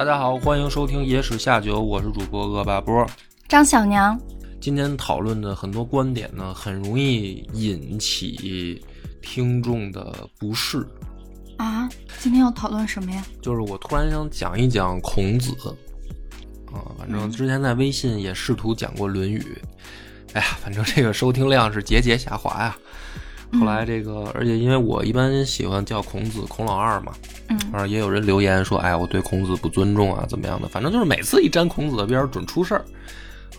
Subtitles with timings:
[0.00, 3.06] 大家好，欢迎收听《野史下酒》，我是主播恶霸波。
[3.46, 4.18] 张小娘，
[4.58, 8.82] 今天讨论的很多观点呢，很容易引起
[9.20, 10.88] 听众的不适。
[11.58, 11.86] 啊，
[12.18, 13.22] 今天要讨论什么呀？
[13.42, 15.54] 就是我突然想讲一讲孔子
[16.72, 19.38] 啊，反正之前在微信也试图讲过《论语》，
[20.32, 22.74] 哎呀，反正这个收听量是节节下滑呀。
[23.58, 27.12] 后来这个，而且因为我一般喜欢叫孔子孔老二嘛，
[27.48, 30.68] 嗯啊，也有人留言说，哎，我对孔子不尊重啊，怎么样的？
[30.68, 32.84] 反正就是每次一沾孔子的边儿，准出事儿。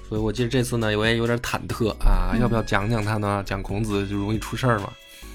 [0.07, 3.43] 所以我记得这次呢，我也有点忐忑啊，要不要讲讲他呢？
[3.45, 4.89] 讲孔子就容易出事儿嘛。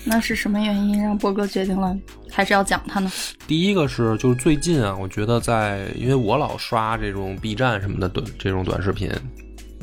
[0.09, 1.97] 那是什么原因让波哥决定了
[2.31, 3.11] 还是要讲他呢？
[3.47, 9.11] 第一个是就是最近啊，我觉得在因为我老刷这种 B 站什么的短这种短视频，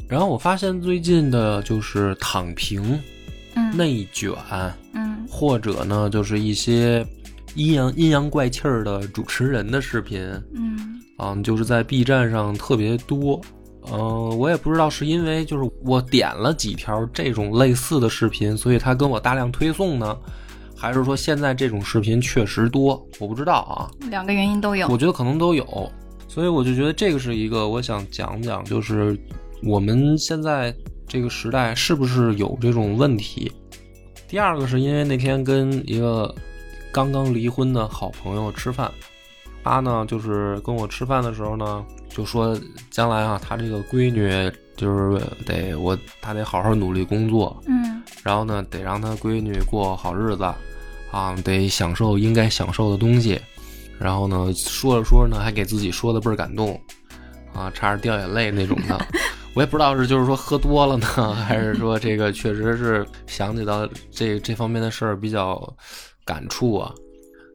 [0.07, 2.99] 然后我发现最近的就是躺平、嗯
[3.75, 4.31] 内卷，
[4.93, 7.05] 嗯或者呢就是一些
[7.55, 10.21] 阴阳阴阳怪气儿的主持人的视频
[10.53, 13.39] 嗯啊，就是在 B 站上特别多。
[13.91, 20.17] 嗯、我也不知道是因为就是我点了几条这种类似的视频，所以他跟我大量推送呢，
[20.73, 23.05] 还是说现在这种视频确实多？
[23.19, 23.91] 我不知道啊。
[24.09, 24.87] 两个原因都有。
[24.87, 25.91] 我觉得可能都有，
[26.29, 29.19] 所以我就觉得这个是一个我想讲讲，就是
[29.61, 30.73] 我们现在
[31.13, 33.51] 这个时代是不是有这种问题。
[34.27, 36.33] 第二个是因为那天跟一个
[36.91, 38.91] 刚刚离婚的好朋友吃饭，
[39.63, 50.51] 他呢就是跟我吃饭的时候呢，就说将来啊，他这个闺女就是得我他得好好努力工作，嗯然后呢，得让他闺女过好日子，
[51.11, 53.39] 啊，得享受应该享受的东西。
[53.99, 56.81] 然后呢，说着说着呢，还给自己说的倍儿感动，
[57.53, 58.99] 啊，差点掉眼泪那种的。
[59.55, 65.61] 我也不知道是就是说喝多了呢， 还是说这个确实是想起到这这方面的事儿比较
[66.25, 66.91] 感触啊。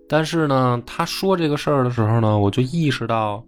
[0.08, 3.44] 但是呢，他说这个事儿的时候呢，我就意识到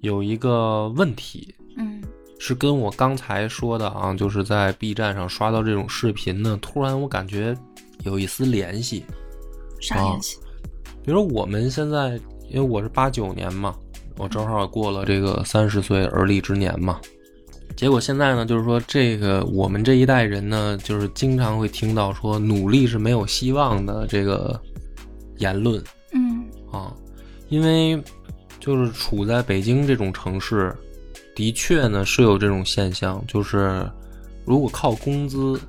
[0.00, 2.02] 有一个问题，嗯
[2.38, 7.56] 是跟我刚才说的啊，就是在 B 站上刷到这种视频呢，突然我感觉
[8.02, 9.04] 有一丝联系。
[9.80, 10.38] 啥联系？
[11.02, 12.20] 比如我们现在，
[12.50, 13.74] 因为我是八九年嘛，
[14.18, 17.00] 我正好过了这个三十岁而立之年嘛。
[17.76, 24.58] 结果现在呢，就是说这个我们这一代人呢，就是经常会听到说努力是没有希望的这个
[25.38, 25.82] 言论
[26.12, 26.94] 嗯啊，
[27.48, 28.00] 因为
[28.60, 30.74] 就是处在北京这种城市，
[31.34, 33.86] 的确呢是有这种现象，就是
[34.44, 35.60] 如果靠工资，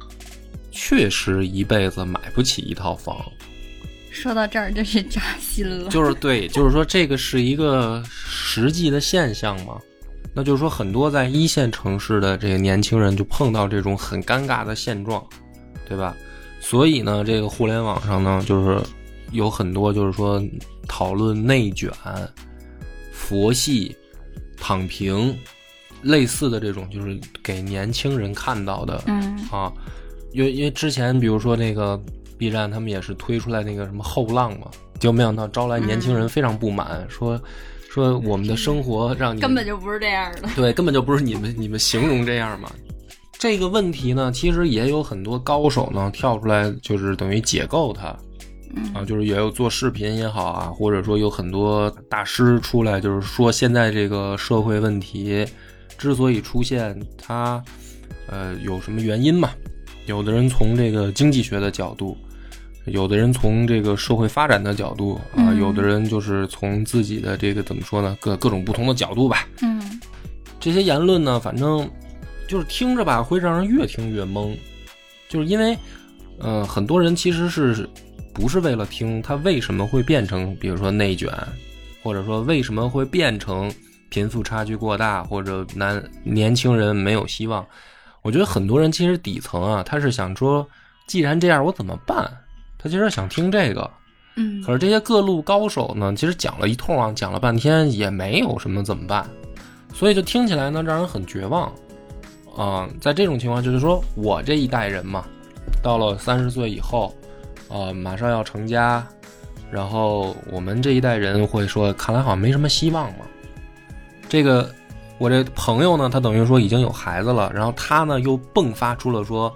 [0.71, 3.17] 确实一辈子买不起一套房。
[4.11, 5.89] 说到这儿真是扎心了。
[5.89, 9.77] 就是对，就是说这个是一个实际的现象嘛。
[10.35, 15.25] 那就是说，很多在一线城市的这个年轻人就碰到这种很尴尬的现状，
[15.87, 16.13] 对吧？
[16.59, 18.81] 所以呢，这个互联网上呢，就是
[19.31, 20.43] 有很多就是说
[20.87, 21.89] 讨论内卷、
[23.13, 23.95] 佛系、
[24.57, 25.33] 躺平
[26.01, 29.71] 类似的这种，就是给年轻人看到的嗯啊，
[30.33, 31.97] 因为因为之前比如说那个
[32.37, 34.67] B 站他们也是推出来那个什么后浪嘛，
[34.99, 37.39] 就没想到招来年轻人非常不满，说
[37.95, 40.49] 说我们的生活让你根本就不是这样的。
[40.53, 42.69] 对，根本就不是你们你们形容这样嘛。
[43.39, 48.07] 这个问题呢，其实也有很多高手呢跳出来，就是等于解构它。
[48.93, 55.45] 啊，就是也有做视频也好啊，或者说有很多大师出来，就是说现在这个社会问题
[55.97, 57.63] 之所以出现，它
[58.27, 59.51] 呃有什么原因嘛？
[60.07, 62.17] 有的人从这个经济学的角度，
[62.85, 69.47] 有的人从这个社会发展的角度啊，嗯有的人就是从自己的这个怎么说呢，各各种不同的角度吧。
[69.61, 69.99] 嗯
[70.59, 71.87] 这些言论呢，反正
[72.47, 74.55] 就是听着吧，会让人越听越懵，
[75.29, 75.77] 就是因为，
[76.39, 77.87] 呃，很多人其实是
[78.33, 81.29] 不是为了听他为什么会变成，比如说内卷，
[82.01, 83.71] 或者说为什么会变成
[84.09, 87.65] 贫富差距过大，或者男年轻人没有希望。
[88.23, 90.67] 我觉得很多人其实底层啊，他是想说，
[91.05, 92.27] 既然这样，我怎么办？
[92.85, 93.89] 他其实想听这个。
[94.35, 99.27] 嗯可是这些各路高手呢，其实讲了一通啊，讲了半天也没有什么怎么办，
[99.91, 101.71] 所以就听起来呢让人很绝望。
[102.55, 105.25] 啊、在这种情况，就是说我这一代人嘛，
[105.81, 107.15] 到了三十岁以后，
[107.69, 109.05] 呃，马上要成家，
[109.71, 113.25] 然后我们这一代人会说，看来好像没什么希望嘛。
[114.29, 114.69] 这个
[115.17, 119.53] 我这朋友呢，他等于说已经有孩子了，然后他呢又迸发出了说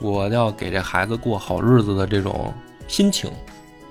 [0.00, 2.52] 我要给这孩子过好日子的这种
[2.88, 3.30] 心情。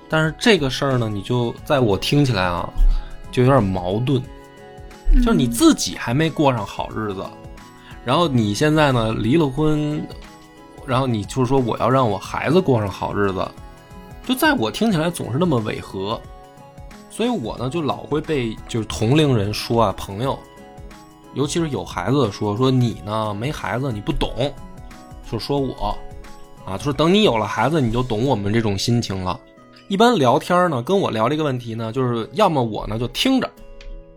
[0.08, 2.68] 但是这个事儿呢，你就在我听起来啊，
[3.32, 4.22] 就有点矛盾，
[5.16, 7.24] 就是你自己还没过上好日子，
[8.04, 10.00] 然后你现在呢离了婚，
[10.86, 13.44] 然后你就是说我要让我孩子过上好日子，
[14.24, 16.20] 就在我听起来总是那么违和，
[17.10, 20.38] 所以我呢就老会被就是同龄人说啊，朋友，
[21.34, 24.30] 尤其是有孩子的说说你呢没孩子你不懂，
[25.28, 25.98] 就说我
[26.66, 29.38] 啊，就是等你有了孩子你就懂我们这种心情了。
[29.88, 33.48] 一般聊天呢，跟我聊这个问题呢，就是要么我呢就听着，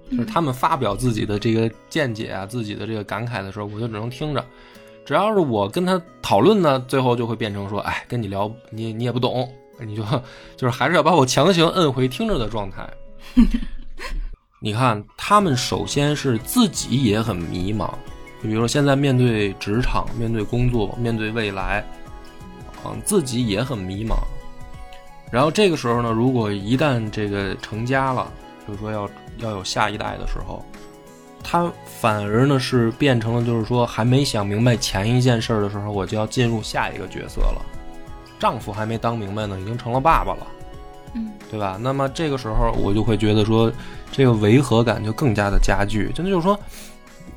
[0.10, 4.44] 就是他们发表自己的这个见解啊，自己的这个感慨的时候，我就只能听着。
[5.06, 9.48] 只要是我跟他讨论呢，最后就会变成说，哎，跟你聊，你你也不懂，
[9.80, 10.04] 你就
[10.58, 12.90] 就是还是要把我强行摁回听着的状态。
[14.60, 17.90] 你看，他们首先是自己也很迷茫，
[18.42, 21.86] 就比如说现在面对职场、面对工作、面对未来，
[22.86, 24.16] 嗯，自己也很迷茫。
[25.32, 28.32] 然后这个时候呢，如果一旦这个成家了，
[28.68, 30.64] 就是说要要有下一代的时候，
[31.44, 37.62] 他反而呢是变成了就是说还没想明白前一件事儿的时候，我就要进入下一个角色了。
[38.40, 40.48] 丈夫还没当明白呢，已经成了爸爸了，
[41.14, 41.78] 嗯，对吧？
[41.80, 43.72] 那么这个时候我就会觉得说，
[44.12, 46.10] 这个违和感就更加的加剧。
[46.16, 46.58] 真的就是说，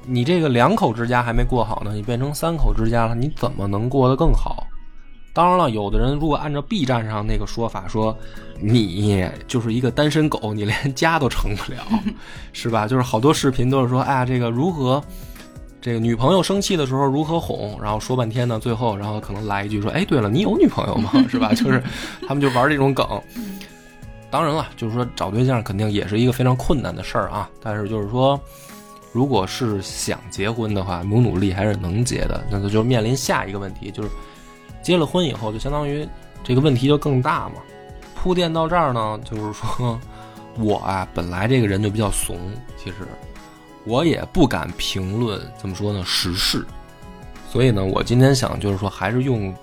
[0.06, 4.66] 你这个两口之家还没过好呢，你变成三口之家了，你怎么能过得更好？
[5.34, 8.14] 当然了，有的人如果按照 B 站上那个说法说，
[8.60, 11.78] 你就是一个单身狗，你连家都成不了，
[12.52, 12.86] 是吧？
[12.86, 15.02] 就是好多视频都是说，哎呀，这个如何，
[15.80, 21.10] 这个女朋友生气的时候如何哄，然后说半天呢，最后然后可能来一句说，哎，对了，你有女朋友吗？
[21.30, 21.54] 是吧？
[21.54, 21.82] 就是
[22.28, 23.06] 他们就玩这种梗。
[24.30, 27.48] 当然了，就是说找对象肯定也是一个非常困难的事儿啊。
[27.62, 28.38] 但是就是说，
[29.12, 32.44] 如果是想结婚的话，努努力还是能结的。
[32.50, 34.10] 那就面临下一个问题，就是。
[34.82, 36.06] 结了婚以后，就相当于
[36.42, 37.56] 这个问题就更大嘛。
[38.14, 39.98] 铺垫到这儿呢，就是说
[40.58, 42.36] 我啊，本来这个人就比较怂，
[42.76, 42.96] 其实
[43.84, 46.64] 我也不敢评论怎么说呢时事。
[47.50, 49.54] 所以呢，我今天想就是说，还是用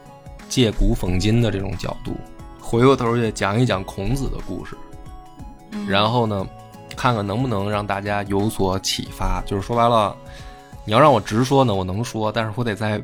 [0.47, 2.15] 借古讽今的这种角度，
[2.59, 4.75] 回过头去讲一讲孔子的故事，
[5.87, 6.47] 然后呢，
[6.95, 9.41] 看看能不能让大家有所启发。
[9.45, 10.15] 就是说白了，
[10.85, 13.01] 你要让我直说呢，我能说，但是我得在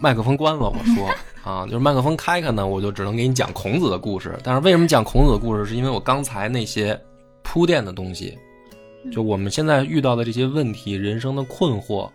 [0.00, 1.10] 麦克风关了我说。
[1.42, 4.38] 啊，就是麦克风开开呢，我就只能给你讲孔子的故事。
[4.44, 5.64] 但是为什么讲孔子的故事？
[5.64, 7.00] 是因为我刚才那些
[7.42, 8.38] 铺垫的东西，
[9.10, 12.10] 就我们现在遇到的这些问题、人生的困惑，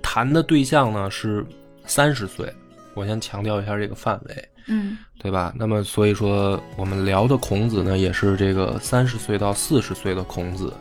[0.00, 1.44] 谈的对象呢是
[1.84, 2.50] 三十岁。
[2.94, 5.52] 我先强调一下这个范围，嗯，对吧？
[5.56, 10.72] 那么所以说，我们聊的孔子呢，也是这个三十岁到四十岁的孔子。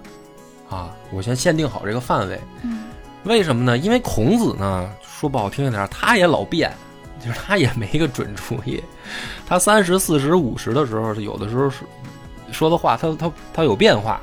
[0.69, 2.39] 啊，我先限定好这个范围。
[2.63, 2.83] 嗯，
[3.23, 3.77] 为什么呢？
[3.77, 4.89] 因为孔子呢，
[5.21, 6.69] 说不好听一点，他也老变。
[7.23, 8.81] 就是他也没一个准主意，
[9.45, 11.83] 他三十四十五十的时候，有的时候是
[12.51, 14.19] 说的话，他他他有变化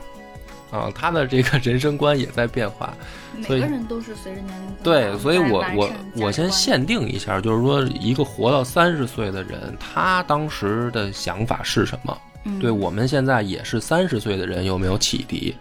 [0.73, 2.93] 啊，他的这个人生观也在变化。
[3.37, 12.19] 每个人都是随着年龄对，所以我我我先限定一下，就是说一个活到三十岁的人，他当时的想法是什么？
[12.61, 15.55] 对我们现在也是三十岁的人有没有启迪？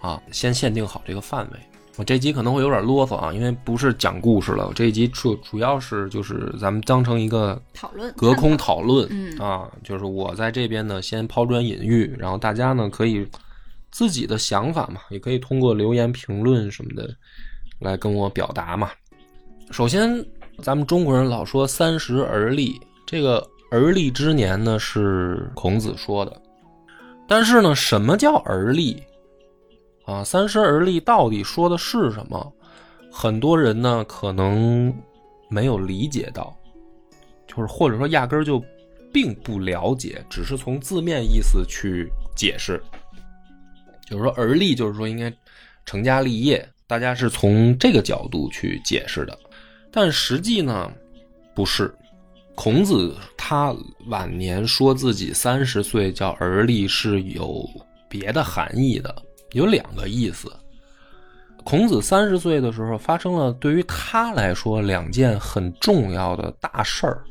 [0.00, 1.58] 啊，先限定好这个范围。
[1.96, 4.68] 我这集可能会有点啰嗦啊，因为不是讲故事了。
[4.68, 13.26] 我这一集主主要是就是咱们当成一个讨论、隔空讨论，嗯啊，就是我在这边呢先抛砖引玉，然后大家呢可以
[13.90, 17.10] 自己的想法嘛，也可以通过留言评论什么的
[17.80, 18.90] 来跟我表达嘛。
[19.70, 20.24] 首先，
[20.62, 26.40] 咱们中国人老说三十而立，这个而立之年呢是孔子说的，
[27.28, 29.02] 但是呢，什么叫而立？
[30.10, 32.52] 啊，三十而立到底说的是什么？
[33.12, 34.92] 很多人呢可能
[35.48, 36.52] 没有理解到，
[37.46, 38.60] 就是或者说压根儿就
[39.12, 42.82] 并不了解，只是从字面意思去解释。
[44.08, 45.32] 就是说而立，就是说应该
[45.86, 49.38] 成家立业，大家是从这个角度去解释的。
[49.92, 50.90] 但实际呢，
[51.54, 51.94] 不是。
[52.56, 53.74] 孔子他
[54.06, 57.64] 晚年说自己三十岁叫而立，是有
[58.08, 59.22] 别的含义的。
[59.52, 60.50] 有两个意思。
[61.62, 67.22] 孔子三十岁的时候，发生了对于他来说两件很重要的大事儿。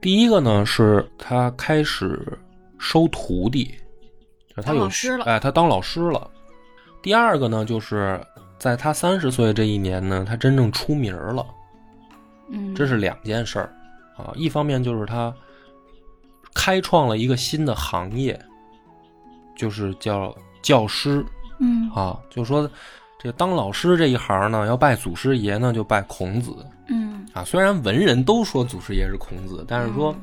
[0.00, 2.38] 第一个呢，是他开始
[2.78, 3.74] 收徒弟，
[4.56, 4.88] 就他有
[5.24, 6.30] 哎，他当老师了。
[7.02, 8.18] 第二个呢，就是
[8.58, 11.46] 在他三十岁这一年呢，他真正出名了。
[12.50, 13.74] 嗯，这是两件事儿
[14.16, 14.32] 啊。
[14.34, 15.32] 一方面就是他
[16.54, 18.38] 开创了一个新的行业，
[19.56, 21.24] 就是叫教师。
[21.58, 22.68] 嗯啊，就说，
[23.18, 26.54] 这当老师这一行呢，要拜祖师爷呢，就拜孔子
[26.88, 27.44] 嗯啊。
[27.44, 30.14] 虽然文人都说祖师爷是孔子，但是说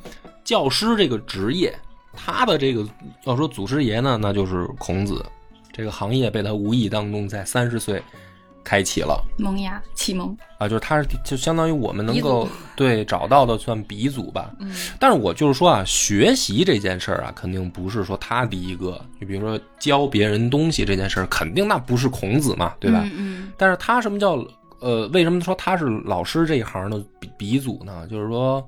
[0.44, 1.74] 教师这个职业，
[2.14, 2.88] 他的这个
[3.26, 5.26] 要说祖师爷呢，那就是孔子。
[5.74, 8.04] 这个行业被他无意当中在三十岁
[8.64, 9.24] 开启了。
[9.38, 14.52] 萌芽启蒙，啊，就是他是就相当于我们能够对找到的算鼻祖吧。
[14.60, 14.74] 嗯。
[15.00, 19.04] 但是我就是说啊，学习这件事儿啊，肯定不是说他第一个。
[19.20, 23.08] 你比如说教别人东西这件事儿，肯定那不是孔子嘛，对吧？
[23.14, 24.44] 嗯但是他什么叫
[24.80, 28.08] 呃，为什么说他是老师这一行的鼻鼻祖呢？
[28.08, 28.68] 就是说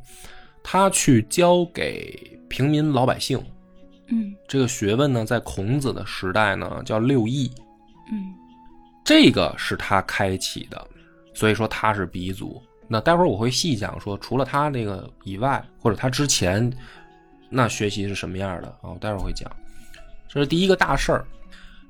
[0.63, 3.43] 他去教给平民老百姓。
[4.07, 4.33] 嗯。
[4.47, 7.51] 这个学问呢，在孔子的时代呢叫六艺，
[8.11, 8.33] 嗯
[9.03, 10.87] 这个是他开启的，
[11.33, 12.61] 所以说他是鼻祖。
[12.87, 16.71] 那待会儿我会细讲说，除了他这个以外，或者他之前，
[17.49, 18.91] 那学习是什么样的啊？
[18.93, 19.49] 我待会儿会讲。
[20.27, 21.25] 这是第一个大事儿。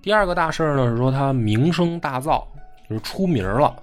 [0.02, 2.44] 第二个大事儿呢是说他名声大噪，
[2.90, 3.76] 就是出名了。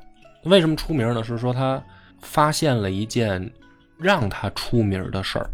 [0.44, 1.22] 为什么出名呢？
[1.24, 1.82] 是说他
[2.20, 3.50] 发现了一件
[3.98, 5.48] 让他出名的事儿。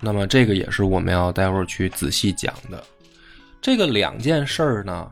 [0.00, 2.82] 那么这个也是我们要待会儿去仔细讲的。
[3.60, 5.10] 这个两件事儿呢，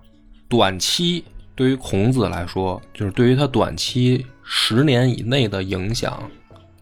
[0.48, 1.24] 短期
[1.56, 6.22] 对于孔子来说，就是对于他短期十年以内的影响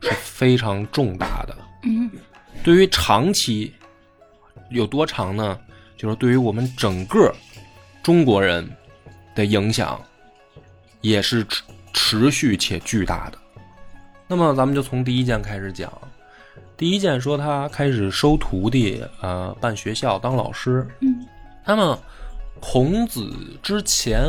[0.02, 1.56] 是非常重大的。
[1.84, 2.10] 嗯
[2.62, 3.72] 对于长期
[4.70, 5.58] 有多长呢？
[5.96, 7.32] 就是对于我们整个
[8.02, 8.68] 中国人
[9.34, 9.98] 的影响
[11.00, 11.62] 也是持
[11.92, 13.38] 持续且巨大的。
[14.26, 15.90] 那么咱们就从第一件开始讲。
[16.76, 20.86] 第一件说他开始收徒弟，呃，办学校当老师。
[21.00, 21.26] 嗯
[21.64, 21.98] 那么
[22.60, 24.22] 孔子之前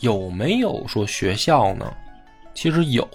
[0.00, 1.92] 有没有说学校呢？
[2.54, 3.06] 其实有，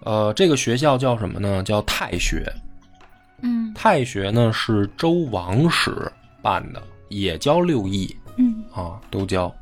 [0.00, 1.62] 呃，这个学校叫什么呢？
[1.62, 2.50] 叫太学。
[3.42, 9.54] 嗯太学呢是周王室办的，也教六艺嗯啊，都教。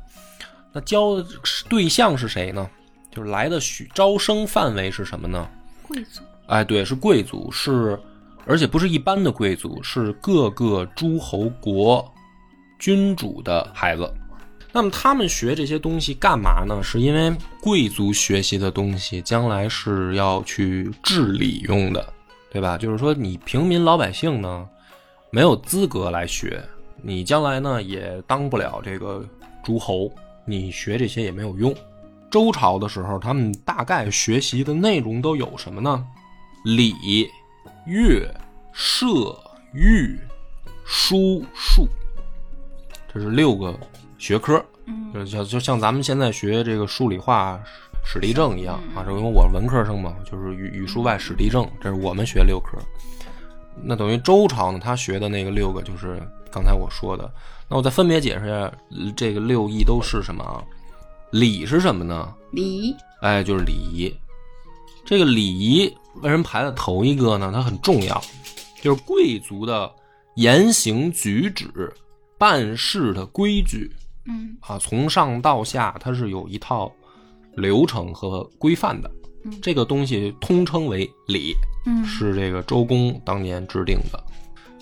[0.71, 1.25] 那教的
[1.69, 2.69] 对象是谁呢？
[3.11, 5.49] 就是来的许招生范围是什么呢？
[5.87, 7.99] 贵族，哎，对，是贵族，是
[8.45, 12.09] 而且不是一般的贵族，是各个诸侯国
[12.79, 14.11] 君主的孩子。
[14.75, 16.81] 那么他们学这些东西干嘛呢？
[16.81, 22.11] 是因为贵族学习的东西将来是要去治理用的，
[22.51, 22.75] 对吧？
[22.75, 24.67] 就是说你平民老百姓呢，
[25.29, 26.59] 没有资格来学，
[27.03, 29.23] 你将来呢也当不了这个
[29.63, 30.11] 诸侯，
[30.43, 31.71] 你学这些也没有用。
[32.31, 36.03] 周朝的时候，他们大概学习的内容都有什么呢？
[36.65, 37.29] 礼、
[37.85, 38.27] 乐、
[38.71, 39.07] 射、
[39.71, 40.19] 御、
[40.83, 41.87] 书、数，
[43.13, 43.71] 这是六个
[44.23, 44.63] 学科。
[44.85, 47.61] 嗯就就就像咱们现在学这个数理化、
[48.05, 52.77] 史地政一样啊，这因为我是文科生嘛，就是语语数外史地政，这是我们学六科。
[53.81, 57.29] 那等于周朝呢，他学的那个六个就是刚才我说的。
[57.67, 58.71] 那我再分别解释一下，
[59.13, 60.63] 这个六艺都是什么啊？
[61.31, 62.33] 礼是什么呢？
[62.51, 64.13] 礼，哎，就是礼仪。
[65.05, 67.51] 这个礼仪为什么排在头一个呢？
[67.53, 68.21] 它很重要，
[68.81, 69.91] 就是贵族的
[70.35, 71.93] 言行举止、
[72.37, 73.91] 办事的规矩
[74.25, 76.91] 嗯啊，从上到下它是有一套
[77.55, 79.09] 流程和规范的。
[79.45, 81.53] 嗯这个东西通称为礼，
[81.85, 84.23] 嗯是这个周公当年制定的。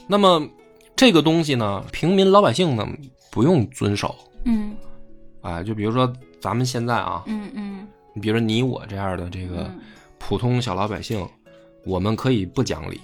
[0.08, 0.48] 那么
[0.96, 2.88] 这个东西呢，平民老百姓呢
[3.32, 4.16] 不用遵守。
[4.46, 4.76] 嗯
[5.42, 9.80] 哎，就比如说咱们现在啊，嗯嗯你比如说你我这样的这个嗯
[10.20, 11.28] 普通小老百姓，
[11.84, 13.00] 我们可以不讲理，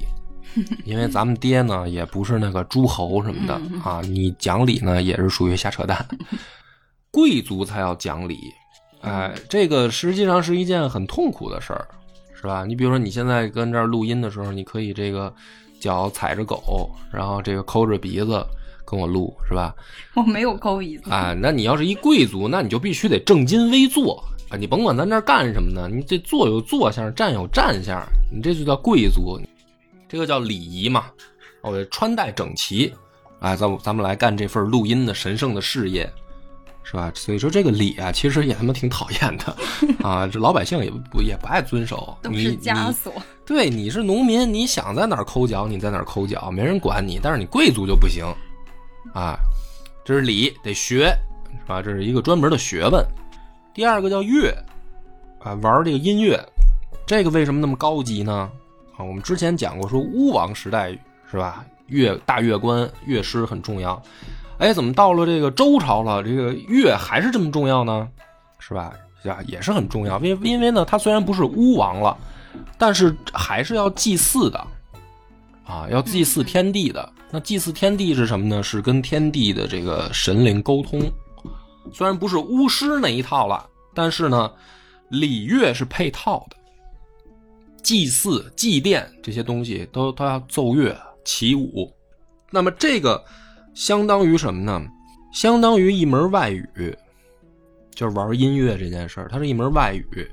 [0.85, 6.05] 因为咱们爹呢也不是那个诸侯什么的嗯啊，你讲理呢也是属于瞎扯淡。
[7.11, 8.37] 贵族才要讲理，
[9.01, 11.87] 哎，这个实际上是一件很痛苦的事儿，
[12.39, 12.65] 是吧？
[12.65, 15.33] 你比如说你现在跟这儿录音的时候，你可以这个
[15.79, 18.45] 脚踩着狗，然后这个抠着鼻子
[18.85, 19.73] 跟我录，是吧？
[20.13, 24.57] 我没有抠鼻子，啊，那你要是一贵族，那你就必须得正襟危坐啊！
[24.57, 29.39] 你甭管咱这儿干什么呢，你这坐有坐相，站有站相，你这就叫贵族，
[30.07, 31.05] 这个叫礼仪嘛。
[31.61, 32.93] 我穿戴整齐，
[33.39, 36.09] 哎，咱们咱们来干这份录音的神圣的事业，
[36.83, 37.11] 是吧？
[37.13, 39.57] 所以说这个礼啊，其实也他妈挺讨厌的
[40.07, 40.25] 啊！
[40.25, 43.11] 这老百姓也不也不爱遵守， 都是你你枷锁。
[43.45, 47.19] 对，你是农民，你想在哪儿抠脚，你在哪儿抠脚，没人管你。
[47.21, 48.23] 但是你贵族就不行，
[49.13, 49.37] 啊，
[50.05, 51.13] 这是礼，得学，
[51.59, 51.81] 是吧？
[51.81, 53.05] 这是一个专门的学问。
[53.73, 54.55] 第二个叫乐，
[55.39, 56.41] 啊，玩这个音乐，
[57.05, 58.49] 这个为什么那么高级呢？
[58.97, 60.89] 啊，我们之前讲过，说巫王时代
[61.31, 61.63] 是吧？
[61.87, 64.01] 乐大乐官、乐师很重要。
[64.57, 68.09] 哎，怎么到了这个周朝了，这个乐还是这么重要呢？
[68.59, 68.93] 是吧？
[69.23, 70.19] 呀，也是很重要。
[70.19, 72.17] 因为因为呢，他虽然不是巫王了。
[72.79, 74.67] 但是还是要祭祀的，
[75.63, 77.07] 啊，要祭祀天地的。
[77.29, 78.63] 那祭祀天地是什么呢？
[78.63, 80.99] 是跟天地的这个神灵沟通，
[81.93, 83.63] 虽然不是巫师那一套了，
[83.93, 84.51] 但是呢，
[85.09, 86.56] 礼乐是配套的，
[87.87, 91.89] 祭祀、祭奠这些东西都都要奏乐、起舞。
[92.51, 93.23] 那么这个
[93.73, 94.85] 相当于什么呢？
[95.31, 96.67] 相当于一门外语，
[97.95, 100.29] 就是玩音乐这件事儿，它是一门外语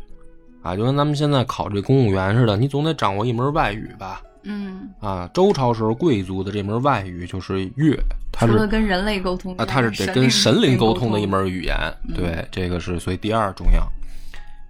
[0.65, 4.21] 啊，就跟咱们现在考这公务员似的，你总得掌握一门外语吧。
[4.43, 7.97] 嗯，啊，周朝时候贵族的这门外语就是乐，
[8.33, 11.77] 它是跟人类沟通啊，它是得跟神灵沟通的一门语言。
[12.09, 13.87] 嗯对，这个是所以第二重要。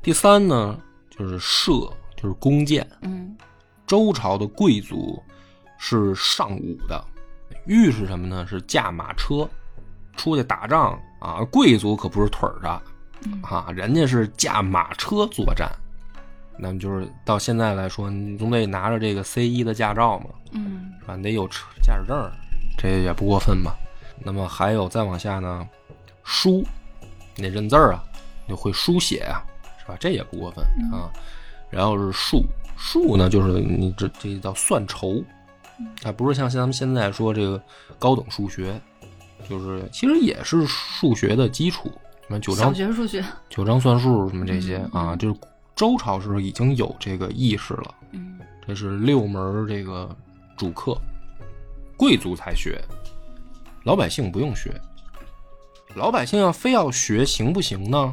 [0.03, 1.73] 第三呢，就是射，
[2.25, 2.87] 就是弓箭。
[3.03, 3.37] 嗯
[3.87, 5.23] 周朝的贵族
[5.77, 7.05] 是尚武的，
[7.67, 8.47] 御是什么呢？
[8.49, 9.47] 是驾马车
[10.17, 11.45] 出去打仗啊。
[11.53, 12.83] 贵族可不是腿儿的
[13.27, 15.71] 嗯啊，人家是驾马车作战。
[16.57, 21.15] 那么就是到现在来说，你总得拿着这个 C 一的驾照嘛，嗯是吧？
[21.15, 22.17] 你得有车驾驶证，
[22.79, 23.77] 这也不过分吧？
[24.25, 25.69] 那么还有再往下呢，
[26.23, 26.65] 书，
[27.37, 28.03] 你得认字儿啊，
[28.47, 29.45] 你会书写啊，
[29.79, 29.95] 是吧？
[30.01, 31.13] 这也不过分啊。
[31.75, 32.45] 然后是数，
[32.77, 35.23] 数呢就是你这这叫算筹，
[36.01, 37.61] 它不是像咱们现在说这个
[37.99, 38.81] 高等数学，
[39.49, 41.91] 就是其实也是数学的基础，
[42.29, 45.37] 什么九小章学数学，九章算术什么这些嗯啊，就是
[45.75, 47.95] 周朝时候已经有这个意识了。
[48.13, 50.09] 嗯这是六门这个
[50.57, 50.97] 主课，
[51.99, 52.81] 贵族才学，
[53.83, 54.73] 老百姓不用学。
[55.95, 58.13] 老百姓要非要学行不行呢？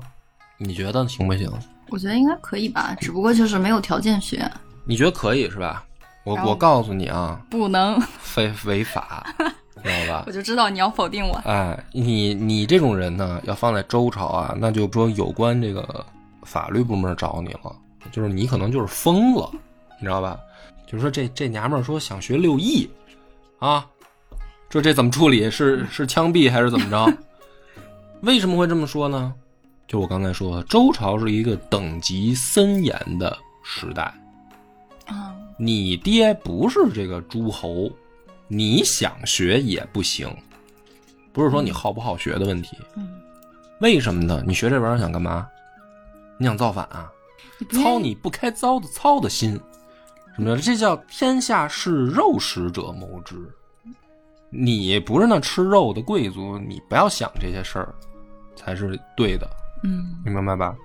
[0.58, 1.50] 你觉得行不行？
[1.92, 4.50] 我觉得应该可以吧，只不过就是没有条件学，
[4.86, 5.84] 你觉得可以是吧？
[6.24, 9.26] 我我告诉你啊，不能，非违法，
[9.84, 10.32] 知道吧我？
[10.32, 11.36] 就知道你要否定我。
[11.46, 16.06] 哎，你你这种人呢，要放在周朝啊，那就说有关这个
[16.44, 17.76] 法律部门找你了，
[18.12, 19.50] 就是你可能就是疯了，
[20.00, 20.40] 你知道吧？
[20.88, 22.90] 就是说这这娘们儿说想学六艺，
[23.60, 23.86] 啊，
[24.70, 25.50] 这这怎么处理？
[25.50, 27.12] 是是枪毙还是怎么着？
[28.22, 29.34] 为什么会这么说呢？
[29.92, 34.04] 就我刚才说的，周朝是一个等级森严的时代，
[35.08, 37.92] 啊，你爹不是这个诸侯，
[38.48, 40.34] 你想学也不行，
[41.34, 42.78] 不是说你好不好学的问题。
[42.96, 43.22] 嗯，
[43.82, 44.42] 为什么呢？
[44.48, 45.46] 你学这玩意儿想干嘛？
[46.38, 47.12] 你想造反啊？
[47.72, 49.60] 操你不开糟的操的心，
[50.38, 53.36] 什么叫这叫天下是肉食者谋之。
[54.50, 57.94] 你不是那吃肉的贵族，你不要想这些事儿，
[58.56, 59.46] 才是对的。
[59.84, 60.76] 嗯你明白吧？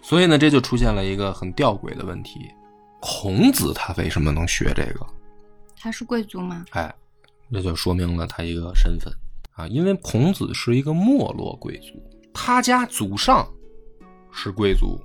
[0.00, 2.50] 所以呢，这就出现了一个很吊诡的问题：
[3.00, 5.06] 孔子他为什么能学这个？
[5.80, 6.64] 他是贵族吗？
[6.70, 6.92] 哎，
[7.52, 9.12] 这就说明了他一个身份
[9.52, 12.02] 啊，因为孔子是一个没落贵族，
[12.32, 13.46] 他家祖上
[14.32, 14.98] 是贵族，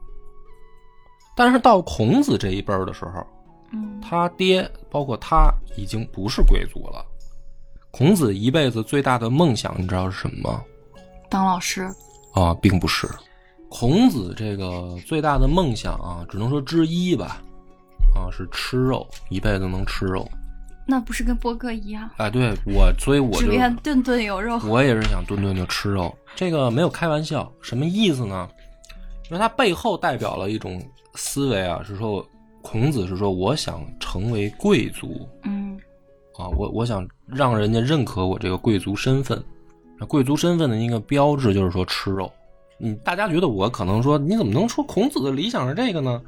[1.36, 3.26] 但是到孔子这一辈儿的时候，
[3.74, 7.06] 嗯他爹包括他已经不是贵族了。
[7.92, 10.64] 孔子一辈子最大的梦想，你知道是什么吗？
[11.30, 11.88] 当老师。
[12.42, 13.08] 啊，并不是。
[13.70, 17.42] 孔子这个最大的梦想啊，只能说之一吧，
[18.16, 20.30] 啊，是吃肉，一辈子能吃肉。
[20.86, 24.58] 那不是跟波哥一样，哎，对我，所以我只就愿顿顿有肉。
[24.66, 28.48] 我也是想顿顿就吃肉，这个没有开玩笑，什么意思呢？
[29.30, 30.82] 因为它背后代表了一种
[31.16, 32.26] 思维啊，是说
[32.62, 35.78] 孔子是说我想成为贵族嗯
[36.38, 39.44] 啊，我我想让人家认可我这个贵族身份。
[40.00, 42.32] 那贵族身份的一个标志就是说吃肉。
[42.80, 46.22] 嗯大家觉得我可能说你怎么能说孔子的理想是这个呢？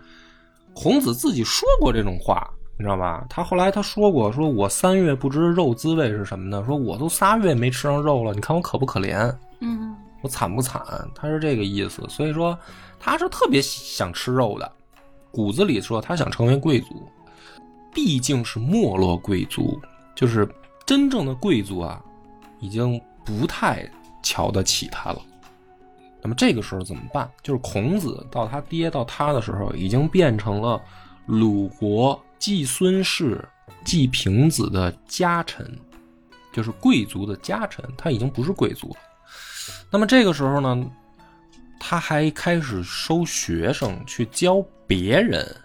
[0.73, 3.25] 孔子自己说过这种话，你知道吧？
[3.29, 6.63] 他后来他说过，说我三月不知肉滋味是什么呢？
[6.65, 9.34] 说我都仨月没吃上肉了，你看我可不可怜？
[9.60, 10.82] 嗯我惨不惨？
[11.13, 12.58] 他是这个意思，所以说
[12.99, 14.71] 他是特别想吃肉的，
[15.32, 17.08] 骨子里说他想成为贵族，
[17.93, 19.79] 毕竟是没落贵族，
[20.15, 20.47] 就是
[20.86, 22.01] 真正的贵族啊，
[22.60, 22.99] 已经
[23.30, 23.88] 不太
[24.24, 25.22] 瞧得起他了。
[26.20, 27.30] 那么这个时候怎么办？
[27.44, 30.82] 就是孔子到他爹到他的时候，已经变成了
[31.28, 33.48] 鲁国季孙氏
[33.86, 35.80] 季平子的家臣，
[36.52, 38.96] 就是贵族的家臣，他已经不是贵族了。
[39.92, 40.92] 那么这个时候呢，
[41.80, 45.56] 他还开始收学生去教别人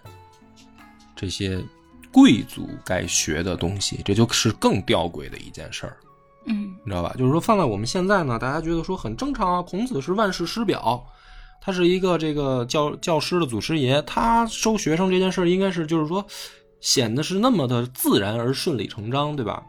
[1.15, 1.61] 这些
[2.11, 5.97] 贵族该学的东西，这就是更吊诡的一件事儿，
[6.45, 7.13] 嗯你知道吧？
[7.17, 11.03] 就是说放在我们现在呢，大家觉得说很正常啊，孔子是万世师表。
[11.61, 16.23] 他是一个这个教教师的祖师爷，他收学生这件事儿应该是就是说
[16.79, 19.63] 显得是那么的自然而顺理成章，对吧？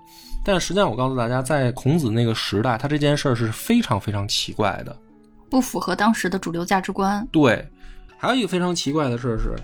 [0.45, 4.95] 但实际上，我告诉大家，在孔子那个时代，他这件事儿是非常非常奇怪的。
[5.49, 7.27] 不符合当时的主流价值观。
[7.33, 7.67] 对，
[8.19, 9.57] 还有一个非常奇怪的事儿是，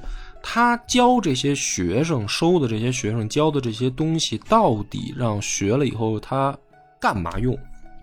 [0.42, 6.56] 他教这些学生收的这些学生教的这些东西，到底让学了以后他
[7.02, 7.58] 干嘛用？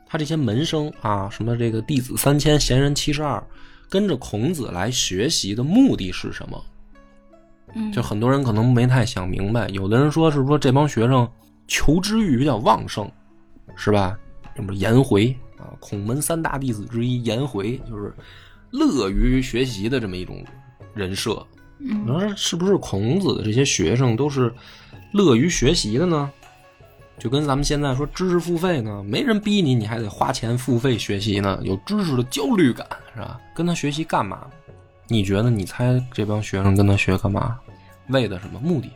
[0.06, 3.42] 他这些门生啊，什么这个弟子三千，贤人七十二，
[3.90, 6.62] 跟着孔子来学习的目的是什么？
[7.76, 9.70] 嗯，就很多人可能没太想明白。
[9.70, 11.26] 有的人说是说这帮学生
[11.68, 13.10] 求知欲比较旺盛，
[13.76, 14.20] 是吧？
[14.56, 18.14] 什么颜回啊，孔门三大弟子之一颜回，就是
[18.72, 20.44] 乐于学习的这么一种
[20.94, 21.46] 人设。
[21.78, 24.54] 你嗯说是不是孔子的这些学生都是
[25.14, 26.30] 乐于学习的呢？
[27.20, 33.40] 就跟咱们现在说知识付费呢，没人逼你，你还得花钱付费学习呢，有知识的焦虑感是吧？
[33.54, 34.48] 跟他学习干嘛？
[35.08, 35.50] 你觉得？
[35.50, 37.60] 你猜这帮学生跟他学干嘛？
[38.08, 38.90] 为的什么目的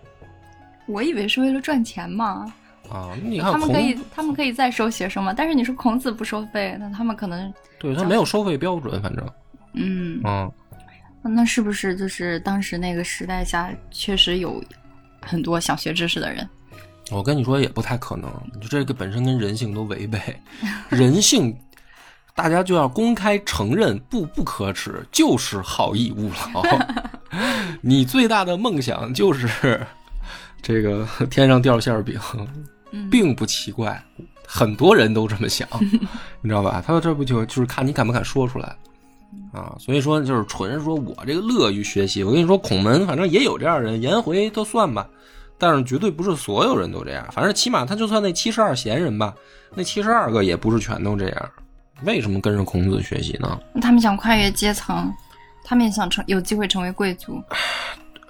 [0.85, 2.51] 我以为是为了赚钱嘛。
[2.89, 3.11] 啊？
[3.23, 5.33] 你看孔他们可以，他们可以再收学生嘛？
[5.33, 9.25] 但是你说孔子不收费，那他们可能，对他没有收费标准，反正
[9.73, 10.51] 嗯，嗯，
[11.23, 14.63] 那是不是就是当时那个时代下，确实有
[15.21, 16.47] 很多想学知识的人？
[17.11, 20.19] 我跟你说也不太可能，就这个本身跟人性都违背，
[20.89, 21.55] 人性。
[22.35, 26.63] 大家就要公开承认，不不可耻，就是好逸恶劳。
[27.79, 29.85] 你最大的梦想就是
[30.59, 32.19] 这个天上掉馅饼，
[32.91, 34.03] 嗯，并不奇怪，
[34.47, 35.67] 很多人都这么想，
[36.41, 36.83] 你知道吧？
[36.83, 38.75] 他这不就就是看你敢不敢说出来
[39.51, 39.75] 啊？
[39.77, 42.23] 所以说就是纯说我这个乐于学习。
[42.23, 45.07] 我跟你说，孔门反正也有这样的人，颜回都算吧，
[45.63, 47.25] 但是绝对不是所有人都这样。
[47.31, 49.33] 反正起码他就算那七十二贤人吧，
[49.73, 51.49] 那七十二个也不是全都这样。
[52.03, 53.57] 为什么跟着孔子学习呢？
[53.81, 55.09] 他们想跨越阶层，
[55.63, 57.41] 他们也想成有机会成为贵族。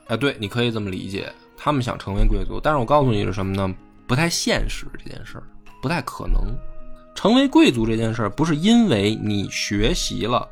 [0.10, 3.74] 哎， 对，你可以这么理解，他们想成为贵族，但是我告诉你是什么呢？
[4.06, 5.44] 不太现实，这件事儿
[5.82, 6.40] 不太可能。
[7.16, 10.48] 成为贵族这件事儿，不是因为你学习了，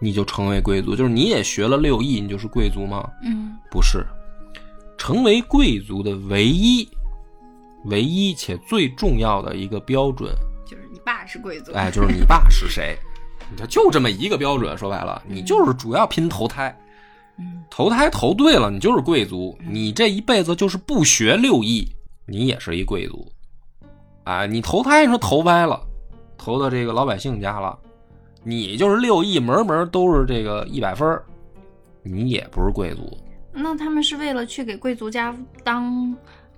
[0.00, 3.08] 你就成为贵族，就是你也学了六艺，你就是贵族吗？
[3.22, 4.04] 嗯不是，
[5.04, 6.88] 成为贵族的唯一、
[7.84, 11.72] 唯一且最重要的一个标准，就是你爸是贵族。
[11.72, 12.96] 哎，就是你爸是谁，
[13.50, 14.78] 你 就这么一个标准。
[14.78, 16.74] 说白了，你就是主要拼投胎。
[17.36, 19.54] 嗯投胎投对了，你就是贵族。
[19.68, 21.86] 你这一辈子就是不学六艺，
[22.24, 23.30] 你也是一贵族。
[24.22, 25.78] 啊，你投胎说投歪了，
[26.38, 27.78] 投到这个老百姓家了，
[28.42, 31.22] 你就是六艺门门都是这个一百分儿
[32.02, 33.18] 你也不是贵族。
[33.54, 36.14] 那他们是为了去给贵族家当，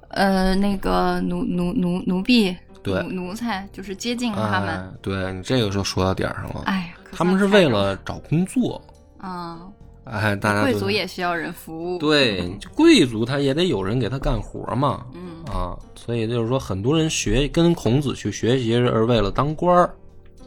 [0.09, 4.69] 呃，那个奴奴奴奴婢，对奴奴才，就是接近他们。
[4.71, 6.63] 哎，对你这个就说到点儿上了。
[6.65, 8.83] 哎，呀他们是为了找工作，
[9.19, 9.69] 啊，
[10.05, 11.99] 哎，大家贵族也需要人服务。
[11.99, 15.05] 对，贵族他也得有人给他干活嘛。
[15.15, 19.95] 嗯啊，所以就是说，很多人学跟孔子去学习是为了当官儿，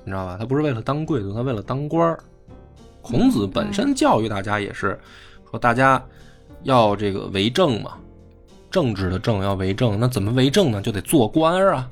[0.04, 0.36] 你知道吧？
[0.38, 2.20] 他不是为了当贵族，他为了当官儿。
[3.02, 5.00] 孔子本身教育大家也是
[5.50, 6.04] 说，大家
[6.64, 7.98] 要这个为政嘛，
[8.70, 10.82] 政治的政要为政，那怎么为政呢？
[10.82, 11.90] 就得做官儿啊，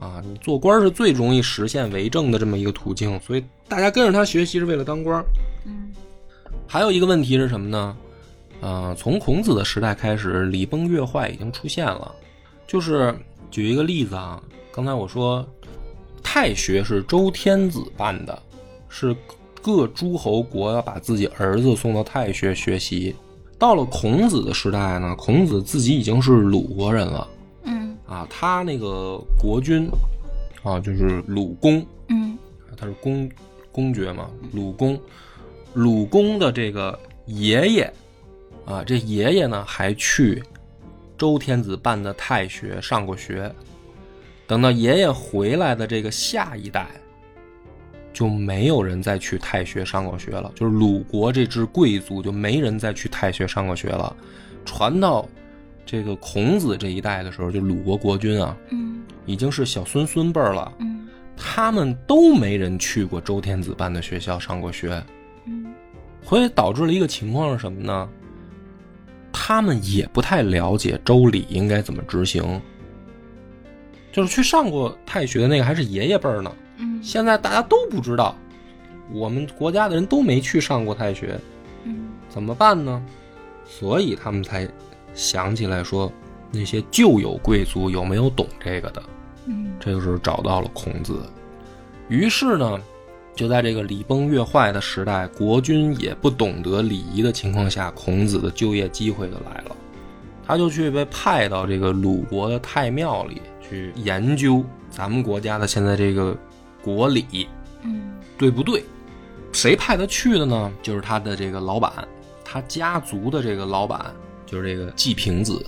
[0.00, 5.24] 啊，你做官儿是最容易实现为政的这么一个途径，所以大家跟着他学习是为了当官儿。
[5.66, 5.92] 嗯
[6.68, 7.96] 还有一个问题是什么呢？
[8.60, 12.12] 呃，从孔子的时代开始，礼崩乐坏已经出现了。
[12.66, 13.16] 就是
[13.52, 15.46] 举一个例子啊，刚才我说
[16.24, 18.42] 太学是周天子办的，
[18.88, 19.14] 是
[19.62, 23.14] 各诸侯国要把自己儿子送到太学学习。
[23.58, 27.26] 到了孔子的时代呢，孔子自己已经是鲁国人了
[27.64, 27.96] 嗯。
[28.06, 29.88] 啊，他那个国君
[30.62, 32.36] 啊，就是鲁公，嗯。
[32.76, 33.26] 他是公
[33.72, 35.00] 公爵嘛，鲁公，
[35.72, 37.92] 鲁公的这个爷爷
[38.66, 40.42] 啊，这爷爷呢还去
[41.16, 43.50] 周天子办的太学上过学，
[44.46, 46.86] 等到爷爷回来的这个下一代，
[48.16, 54.16] 就没有人再去太学上过学了，就是鲁国这支贵族就没人再去太学上过学了，
[54.64, 55.28] 传到
[55.84, 59.02] 这个孔子这一代的时候，就鲁国国君啊，嗯。
[59.26, 60.72] 已经是小孙孙辈儿了。
[60.78, 61.06] 嗯。
[61.36, 65.04] 他们都没人去过周天子办的学校上过学，
[65.44, 65.66] 嗯。
[66.22, 68.08] 所以导致了一个情况是什么呢？
[69.30, 72.58] 他们也不太了解周礼应该怎么执行，
[74.10, 76.65] 就是去上过太学的那个还是爷爷辈儿呢，嗯
[77.06, 78.34] 现在大家都不知道，
[79.12, 81.38] 我们国家的人都没去上过太学，
[81.84, 83.00] 嗯怎么办呢？
[83.64, 84.68] 所以他们才
[85.14, 86.12] 想起来说，
[86.50, 89.00] 那些旧有贵族有没有懂这个的？
[89.46, 91.20] 嗯这个时候找到了孔子，
[92.08, 92.76] 于是呢，
[93.36, 99.76] 就在这个礼崩乐坏的时代，国君也不懂得礼仪的情况下，孔子的就业机会就来了，
[100.44, 106.36] 他就去被派到这个鲁国的太庙里去研究咱们国家的现在这个
[106.86, 107.48] 国礼
[107.82, 108.84] 嗯对不对？
[109.52, 110.72] 谁派他去的呢？
[110.82, 112.06] 就是他的这个老板，
[112.44, 114.14] 他家族的这个老板
[114.46, 115.66] 就是这个季平子。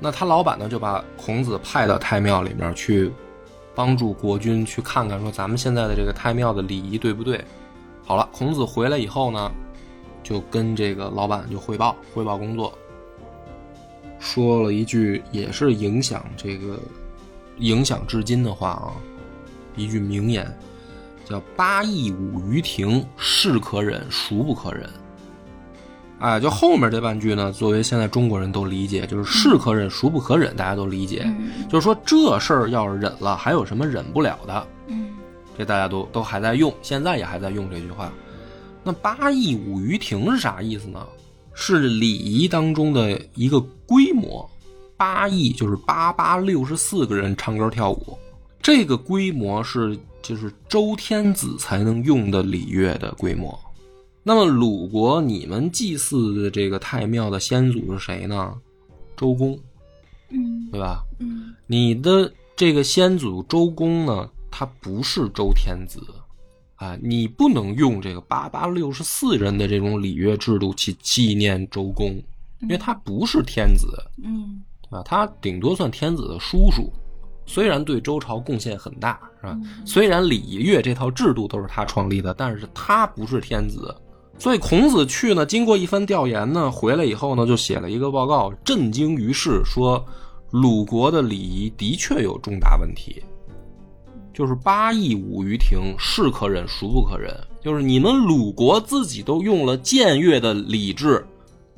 [0.00, 3.12] 那他老板呢，就把孔子派到太庙里面去
[3.72, 7.44] 帮助国君去看看，说咱们现在的这个太庙的礼仪对不对？
[8.04, 9.52] 好了，孔子回来以后呢，
[10.24, 12.76] 就跟这个老板就汇报汇报工作，
[14.18, 16.80] 说了一句也是影响这个
[17.58, 18.92] 影响至今的话啊，
[19.76, 20.46] 一句名言，
[21.24, 24.88] 叫“八佾舞于庭，是可忍，孰不可忍”。
[26.20, 34.66] 哎，就后面这半句呢，作为现在中国人都理解，就是“是可忍，孰不可忍”，大家都理解，嗯就是说这事儿要是忍了，还有什么忍不了的？
[34.88, 35.10] 嗯
[35.56, 38.12] 这大家都都还在用，现在也还在用这句话。
[38.82, 41.06] 那八佾舞于庭是啥意思呢？
[41.52, 44.48] 是礼仪当中的一个规模。
[44.96, 48.18] 八佾就是八八六十四个人唱歌跳舞，
[48.62, 53.58] 这个规模是就是周天子才能用的礼乐的规模。
[54.22, 58.54] 那么鲁国你们祭祀的这个太庙的先祖是谁呢？
[59.16, 59.58] 周公，
[60.28, 61.02] 嗯对吧？
[61.18, 66.00] 嗯你的这个先祖周公呢，他不是周天子
[66.76, 72.22] 啊，你不能用这个八八六十四人的这种礼乐制度去纪念周公，
[72.60, 73.88] 因为他不是天子
[74.22, 76.92] 嗯啊，他顶多算天子的叔叔。
[77.50, 79.58] 虽然对周朝贡献很大，是吧？
[79.60, 83.92] 嗯虽然礼乐这套制度都是他创立的，但是他不是天子。
[84.38, 90.02] 所以孔子去呢，经过一番调研呢，回来以后呢，就写了一个报告，震惊于世，说
[90.52, 93.20] 鲁国的礼仪的确有重大问题，
[94.32, 97.36] 就是八佾舞于庭，是可忍，孰不可忍？
[97.60, 101.26] 就是你们鲁国自己都用了僭越的礼制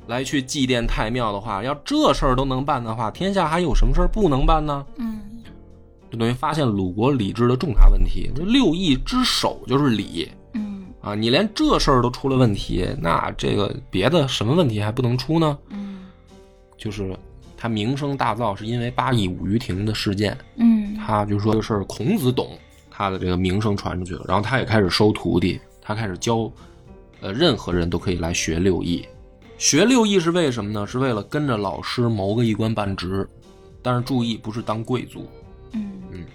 [0.07, 4.85] 来去祭奠太庙的话，要这事儿都能办的话，天下还有什么事儿不能办呢？
[4.97, 5.19] 嗯
[6.13, 8.29] 就等于发现鲁国礼制的重大问题。
[8.35, 15.57] 这六艺之首就是礼嗯啊，你连这事儿都出了问题，那这个别的什么问题还不能出呢？
[15.71, 16.05] 嗯
[16.77, 17.17] 就是
[17.57, 20.37] 他名声大噪，是因为八佾舞于庭的事件。
[20.57, 22.51] 嗯他就说这事儿孔子懂，
[22.91, 26.51] 他的这个名声传出去了，然后他也开始收徒弟，他开始教，
[27.21, 29.03] 呃，任何人都可以来学六艺。
[29.57, 30.85] 学六艺是为什么呢？
[30.85, 33.27] 是为了跟着老师谋个一官半职，
[33.81, 35.27] 但是注意不是当贵族。
[35.73, 36.25] 嗯。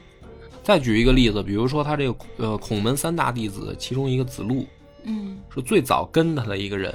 [0.62, 4.66] 再举一个例子，比如说他这个呃孔门三大弟子，其中一个子路
[5.04, 5.38] 嗯。
[5.54, 6.94] 是最早跟他的一个人，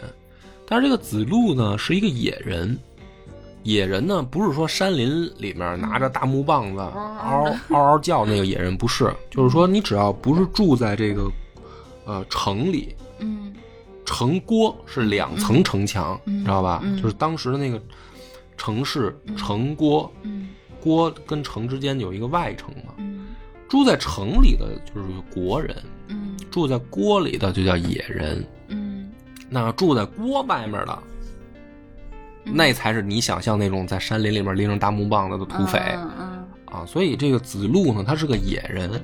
[0.68, 2.78] 但是这个子路呢是一个野人。
[3.64, 11.32] 野人呢，不是说山林里面拿着大木棒子嗷嗷嗷嗷叫那个野人，不是，就是说你只要不是住在这个
[12.06, 13.54] 呃城里，嗯。
[14.06, 16.82] 城郭是两层城墙，嗯知道吧？
[16.84, 17.02] 嗯？
[17.02, 17.82] 就是当时的那个
[18.58, 20.50] 城市城郭，嗯
[20.84, 23.28] 郭跟城之间有一个外城嘛，嗯。
[23.70, 25.76] 住在城里的就是国人，
[26.10, 26.38] 嗯。
[26.52, 29.10] 住在郭里的就叫野人，嗯。
[29.50, 31.00] 那住在郭外面的，
[32.44, 32.54] 嗯。
[32.54, 35.80] 那才是你想象那种在山林里面拎着大木棒子的土匪。
[35.80, 36.86] 啊。
[36.86, 39.02] 所以这个子路呢，他是个野人，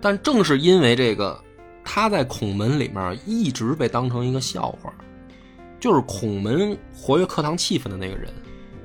[0.00, 1.38] 但正是因为这个，
[1.84, 4.92] 他在孔门里面一直被当成一个笑话，
[5.78, 8.32] 就是孔门活跃课堂气氛的那个人，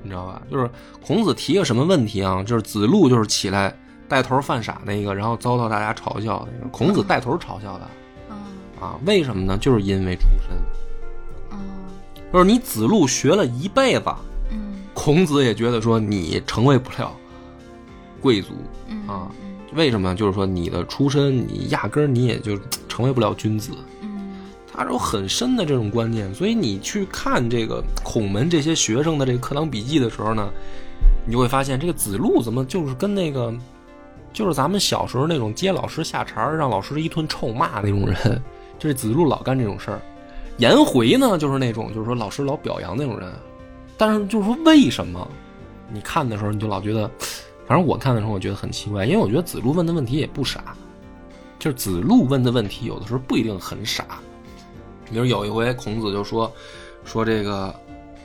[0.03, 0.41] 你知道吧？
[0.51, 0.69] 就是
[1.01, 3.75] 孔子提个什么问题啊，就是子路就是起来
[4.07, 7.87] 带头犯傻那个，然后遭到大家嘲笑那个，孔子带头嘲笑他。
[8.29, 8.35] 嗯
[8.81, 9.57] 啊，为什么呢？
[9.57, 10.57] 就是因为出身，
[11.51, 11.57] 嗯
[12.31, 14.05] 就是你子路学了一辈子，
[14.51, 17.15] 嗯孔子也觉得说你成为不了
[18.21, 18.53] 贵族，
[18.89, 19.31] 嗯啊
[19.75, 20.13] 为什么？
[20.13, 22.55] 就是说你的出身，你压根儿你也就
[22.87, 23.71] 成为不了君子，
[24.73, 26.33] 他有很深的这种观念。
[26.33, 30.49] 所以你去看这个孔门这些学生的这个课堂笔记的时候呢，
[31.25, 33.53] 你就会发现这个子路怎么就是跟那个。
[34.33, 38.41] 就是咱们小时候那种接老师下茬，让老师一顿臭骂那种人，
[38.79, 40.01] 这子路老干这种事儿。
[40.57, 43.31] 颜回呢，就是那种就是说老师老表扬那种人，
[43.95, 45.29] 但是就是说为什么？
[45.93, 47.07] 你看的时候你就老觉得，
[47.67, 50.75] 反正我看的时候我觉得很奇怪，因为我觉得子路问的问题也不傻，
[51.59, 54.19] 就是子路问的问题有的时候不一定很傻。
[55.13, 56.51] 比如有一回孔子就说
[57.05, 57.73] 说这个，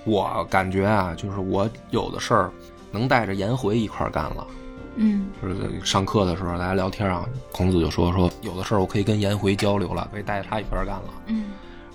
[0.05, 2.51] 我感觉啊，就是我有的事儿
[2.91, 4.47] 能带着颜回一块儿干了。
[5.01, 11.05] 嗯就是上课的时候大家聊天啊，孔子就说说有的事儿我可以跟颜回交流了，可以带着他一块儿干了。
[11.27, 11.45] 嗯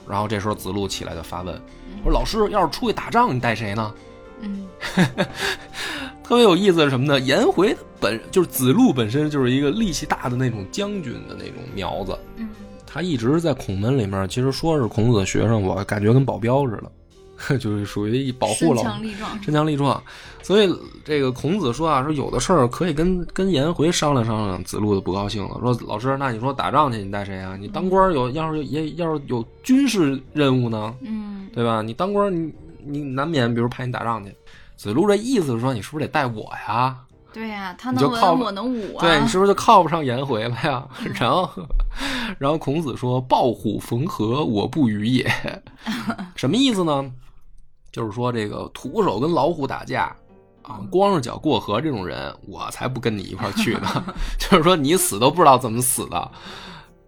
[0.07, 1.59] 然后这时候子路起来就发问，
[2.03, 3.93] 说老师要是出去打仗，你带谁呢？
[4.41, 4.67] 嗯
[6.23, 7.19] 特别有意思的是什么呢？
[7.19, 12.49] 颜回本就是子路本身就是一个力气大的那种将军的那种苗子，嗯
[12.93, 16.79] 他一直在孔门里面，其实说是孔子的学生，我感觉跟保镖似
[17.49, 20.03] 的， 就是属于保护身老强力壮，身强力壮。
[20.43, 20.71] 所以
[21.03, 24.63] 这个孔子说啊，说有的事儿可以跟跟颜回商量商量。
[24.63, 27.57] 子路就不高兴了，说老师，那你说打仗去，你带谁啊？
[27.57, 31.81] 你当官有要是也要是有军事任务呢，嗯对吧？
[31.81, 32.53] 你当官你
[32.85, 34.31] 你难免比如派你打仗去。
[34.75, 36.97] 子路这意思是说，你是不是得带我呀？
[37.33, 39.01] 对呀、他能文，我能武啊。
[39.01, 40.87] 对你是不是就靠不上颜回了呀？
[41.19, 41.49] 然后，
[42.37, 45.29] 然后孔子说：“抱虎逢河，我不与也。
[46.35, 47.11] ”什么意思呢？
[47.91, 50.15] 就是说这个徒手跟老虎打架
[50.61, 54.03] 啊，光着脚过河这种人，我才不跟你一块儿去呢。
[54.39, 56.31] 就是说你死都不知道怎么死的，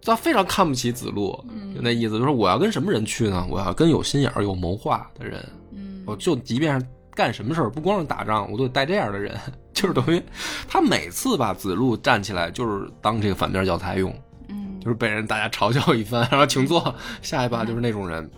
[0.04, 1.32] 他非常看不起子路，
[1.74, 3.46] 就那意思，就是我要跟什么人去呢？
[3.50, 5.44] 我要跟有心眼儿、有谋划的人。
[5.72, 9.34] 嗯，我就即便是干什么事儿，不光是打仗，我都得带这样的人，
[9.74, 10.22] 就是等于
[10.68, 14.14] 他每次把子路站起来，就是当这个反面教材用，
[14.50, 18.30] 嗯就是被人大家嘲笑一番，然后请坐，下一把就是那种人。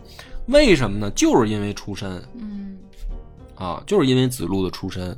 [0.45, 1.11] 为什么呢？
[1.15, 2.77] 就是因为出身嗯
[3.55, 5.17] 啊，就是因为子路的出身。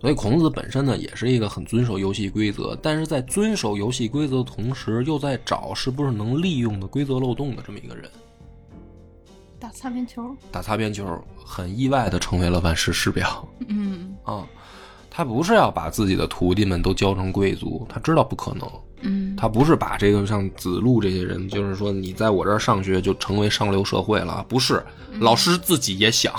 [0.00, 8.04] 所以孔子本身呢，也是一个很遵守游戏规则，但是在遵守游戏规则的同时，又在找是不是能利用的规则漏洞的这么一个人。
[9.64, 10.36] 打擦边球。
[10.52, 11.06] 打擦边球，
[11.42, 13.48] 很意外的成为了万世师表。
[13.66, 14.44] 嗯 啊，
[15.10, 18.68] 他不是要把自己的徒弟们都教成贵族，他知道不可能。
[19.06, 24.84] 嗯他不是把这个像子路这些人，就是说你在我这儿上学就成为上流社会了，不是。
[25.18, 26.34] 老师自己也想，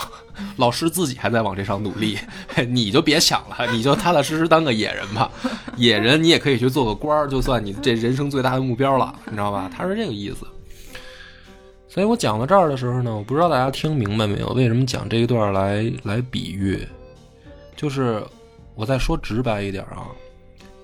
[0.58, 2.20] 老师自己还在往这上努力，
[2.70, 5.32] 你就别想了，你就踏踏实实当个野人吧。
[5.78, 9.70] 野人你也可以去做个官儿，就算你这人生最大的目标了，你知道吧？
[9.76, 10.46] 他是这个意思。
[11.96, 14.50] 所以我讲到这儿的时候呢，我不知道大家听明白没有？
[14.50, 16.86] 为什么讲这一段来来比喻？
[17.74, 18.22] 就是
[18.76, 20.08] 我再说直白一点啊，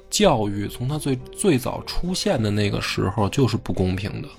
[0.10, 4.30] 教育从它最最早出现的那个时候就是不公平的，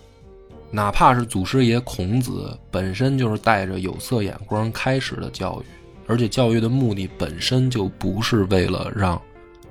[0.70, 5.64] 哪怕是祖师爷孔子本身就是带着有色眼光开始的教育，
[6.06, 9.20] 而且教育的目的本身就不是为了让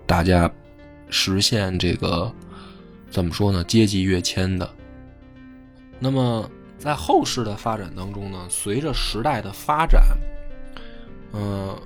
[0.06, 0.48] 大家
[1.10, 2.32] 实现这个
[3.10, 4.70] 怎么说呢阶级跃迁的。
[5.98, 6.48] 那么
[6.82, 10.02] 在后世的发展当中呢，随着时代的发展，
[11.34, 11.78] 嗯、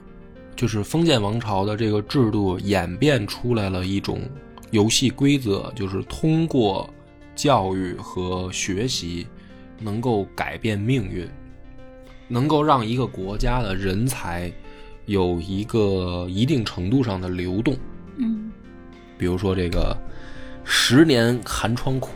[0.56, 4.22] 就是封建王朝的这个制度演变出来了一种
[4.72, 6.90] 游戏规则，就是通过
[7.36, 9.28] 教育和学习
[9.82, 11.30] 能够改变命运，
[12.30, 14.50] 能够让一个国家的人才
[15.08, 17.76] 有一个一定程度上的流动。
[18.16, 18.50] 嗯
[19.18, 19.94] 比如说这个
[20.64, 22.12] 十年寒窗苦，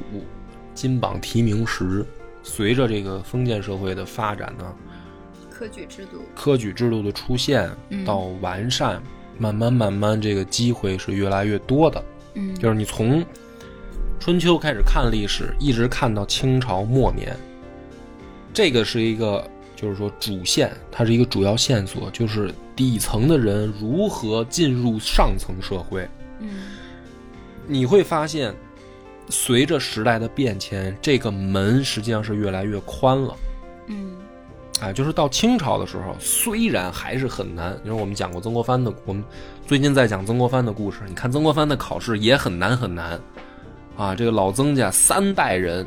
[0.74, 2.06] 金榜题名时。
[2.50, 4.66] 随着这个封建社会的发展呢，
[5.50, 6.24] 科举制度。
[6.36, 9.02] 科举制度的出现嗯到完善，
[9.38, 12.04] 慢慢慢慢，这个机会是越来越多的。
[12.34, 13.24] 嗯就是你从
[14.20, 17.38] 春秋开始看历史，一直看到清朝末年，
[18.52, 26.10] 这个是一个就是说主线，它是一个主要线索，就是底层的人如何进入上层社会。
[26.40, 26.50] 嗯
[27.72, 28.52] 你会发现，
[29.30, 33.36] 随着时代的变迁，这个门实际上是越来越宽了。
[33.88, 34.18] 嗯
[34.82, 39.22] 哎，就是到清朝的时候，虽然还是很难，因为我们讲过曾国藩的，我们
[39.68, 41.00] 最近在讲曾国藩的故事。
[41.06, 43.20] 你看曾国藩的考试也很难很难，
[43.98, 45.86] 啊，这个老曾家三代人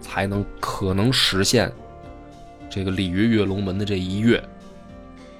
[0.00, 1.72] 才能可能实现
[2.68, 4.42] 这个鲤鱼跃龙门的这一跃，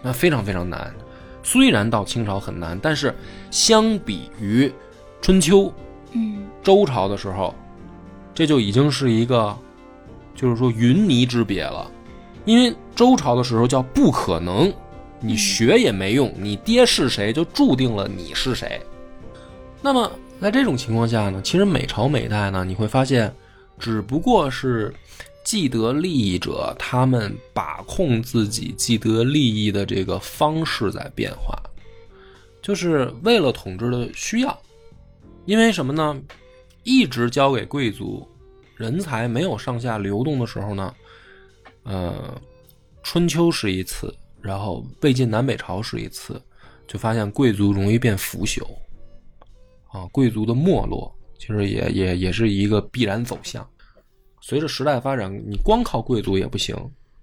[0.00, 0.94] 那非常非常难。
[1.42, 3.12] 虽然到清朝很难，但是
[3.50, 4.72] 相比于
[5.20, 5.72] 春秋、
[6.12, 7.54] 嗯周朝的时候，
[8.34, 9.56] 这就已经是一个，
[10.34, 11.88] 就是说云泥之别了。
[12.46, 14.72] 因为周朝的时候叫不可能，
[15.20, 18.80] 你学也没用，你爹是谁就注定了你是谁。
[19.82, 23.34] 那么在这种情况下呢，其实每朝每代呢，你会发现，
[23.78, 24.92] 只不过是
[25.44, 31.58] 既得利益者他们把控自己既得利益的这个方式在变化，
[32.62, 34.58] 就是为了统治的需要。
[35.44, 36.16] 因为什么呢？
[36.84, 38.26] 一直交给贵族，
[38.76, 40.94] 人才没有上下流动的时候呢，
[41.82, 42.40] 呃，
[43.02, 46.40] 春秋是一次，然后魏晋南北朝是一次，
[46.86, 48.62] 就发现贵族容易变腐朽，
[49.88, 53.66] 啊，贵族的没落其实也也也是一个必然走向。
[54.40, 56.76] 随着时代发展，你光靠贵族也不行，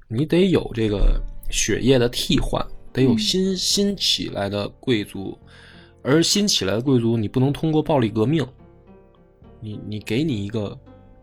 [0.08, 1.22] 你得有这个
[1.52, 5.38] 血液的替换，得有新新起来的贵族，
[6.02, 8.44] 而新起来的贵族，你不能通过暴力革命，
[9.62, 10.78] 你你给你一个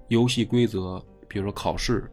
[0.09, 2.11] 游戏规则，比如说考试、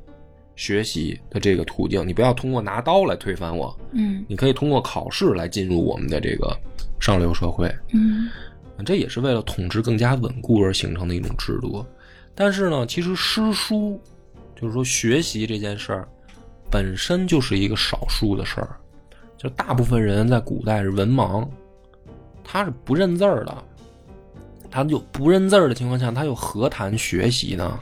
[0.55, 6.53] 学习的这个途径，你不要通过拿刀来推翻我，嗯你可以通过考试来进入我们的这个
[6.99, 7.73] 上流社会。
[7.93, 8.29] 嗯
[8.85, 11.85] 这也是为了统治更加稳固而形成的一种制度。
[12.33, 13.97] 但是呢，其实诗书，
[14.53, 16.07] 就是说学习这件事儿，
[16.69, 18.75] 本身就是一个少数的事儿。
[19.37, 21.47] 就大部分人在古代是文盲，
[22.43, 23.63] 他是不认字儿的，
[24.75, 27.79] 他就不认字儿的情况下，他又何谈学习呢？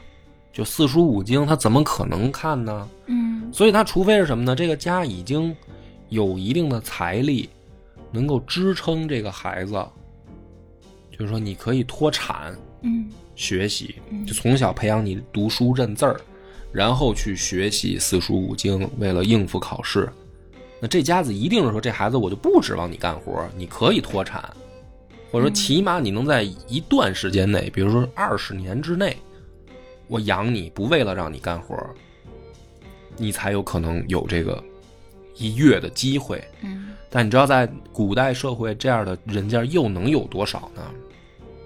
[0.52, 2.88] 就四书五经，他怎么可能看呢？
[3.06, 4.54] 嗯所以他除非是什么呢？
[4.54, 5.52] 这个家已经
[6.08, 7.50] 有一定的财力，
[8.12, 9.72] 能够支撑这个孩子
[11.10, 16.20] 就是说你可以脱产嗯学习，嗯就从小培养你读书认字儿，
[16.70, 20.08] 然后去学习四书五经，为了应付考试。
[20.80, 24.48] 那这家子一定是说，这孩子我就不指望你干活，你可以脱产，
[25.34, 29.16] 或者说嗯起码你能在一段时间内，比如说二十年之内，
[30.06, 31.76] 我养你，不为了让你干活，
[33.16, 34.62] 你才有可能有这个
[35.34, 36.40] 一跃的机会。
[36.62, 40.82] 嗯但你知道，在古代社会，这样的人家又能有多少呢？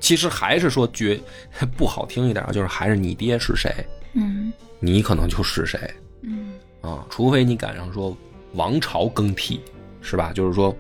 [0.01, 1.21] 其实还是说绝
[1.77, 3.71] 不好听一点，就是还是你爹是谁，
[4.15, 4.51] 嗯
[4.81, 5.79] 你可能就是谁
[6.23, 7.07] 嗯啊。
[7.11, 8.17] 除非你赶上说
[8.55, 9.61] 王朝更替，
[10.01, 10.33] 是吧？
[10.33, 10.75] 就是说，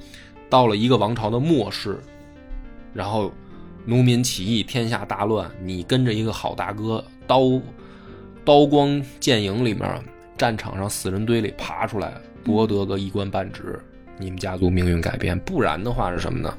[0.49, 1.99] 到了一个王朝的末世，
[2.99, 3.33] 然后
[3.85, 7.43] 农民起义，天下大乱，你跟着一个好大哥，刀
[8.45, 10.03] 刀光剑影里面，
[10.37, 13.79] 战场上死人堆里爬出来，夺得个一官半职，
[14.19, 15.39] 你们家族命运改变。
[15.39, 16.53] 不然的话是什么呢？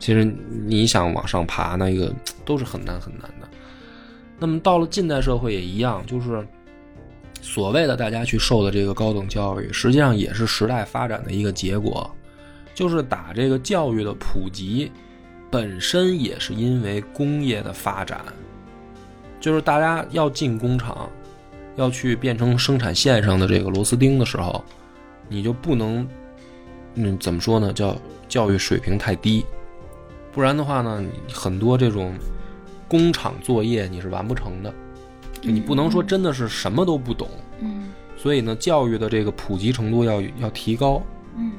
[0.00, 0.24] 其实
[0.66, 2.12] 你想往上爬，那个
[2.44, 3.48] 都是很难很难的。
[4.40, 6.44] 那么到了近代社会也一样，就是
[7.40, 12.10] 所谓的大家去受的这个高等教育，实际上也是时代发展的一个结果，
[12.74, 14.90] 就是打这个教育的普及，
[15.56, 18.20] 本身也是因为工业的发展，
[19.40, 21.08] 就是大家要进工厂，
[21.76, 24.62] 要去变成生产线上的这个螺丝钉的时候，
[25.30, 26.06] 你就不能，
[26.96, 27.72] 嗯，怎么说呢？
[27.72, 27.96] 叫
[28.28, 29.46] 教育水平太低，
[30.30, 32.12] 不然的话呢，你很多这种
[32.86, 34.70] 工厂作业你是完不成的，
[35.40, 37.26] 就你不能说真的是什么都不懂。
[37.60, 41.02] 嗯所以呢，教育的这个普及程度要要提高。
[41.34, 41.52] 嗯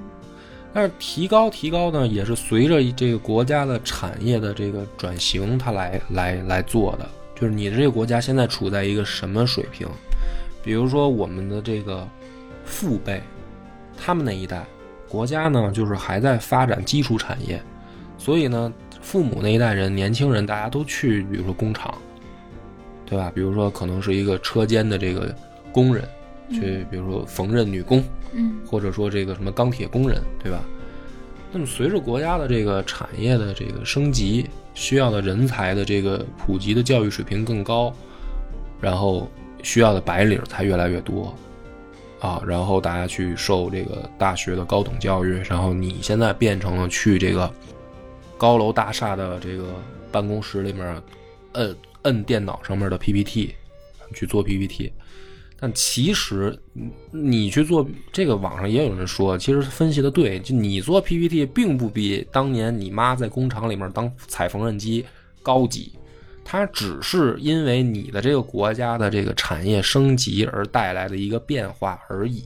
[0.78, 7.10] 但是提高提高呢，也是随着这个国家的产业的这个转型，它来来来做的。
[7.34, 9.88] 就是你的这个国家现在处在一个什么水平？
[10.64, 12.08] 比如说我们的这个
[12.64, 13.20] 父辈，
[13.98, 14.64] 他们那一代
[15.10, 17.60] 国家呢，就是还在发展基础产业，
[18.20, 18.72] 所以呢，
[19.02, 21.92] 父母那一代人，年轻人大家都去，比如说工厂，
[23.04, 23.32] 对吧？
[23.34, 25.36] 比如说可能是一个车间的这个
[25.72, 26.08] 工人，
[26.52, 30.64] 去比如说缝纫女工，嗯或者说这个什么钢铁工人，对吧？
[31.52, 37.94] 那么随着国家的这个产业的这个升级，需要的人才的这个普及的教育水平更高，
[38.82, 39.32] 然后
[39.64, 41.34] 需要的白领才越来越多，
[42.20, 47.52] 啊，然后大家去受这个大学的高等教育，然后你现在变成了去这个
[48.38, 49.64] 高楼大厦的这个
[50.12, 51.02] 办公室里面，
[51.54, 53.56] 摁摁电脑上面的 PPT
[54.14, 54.92] 去做 PPT。
[55.60, 65.04] 但其实，你你去做这个，网上也有人说，其实分析的对，就你做 PPT 并不比当年你妈在工厂里面当踩缝纫机
[65.42, 65.92] 高级，
[66.46, 72.44] 它只是因为你的这个国家的这个产业升级而带来的一个变化而已。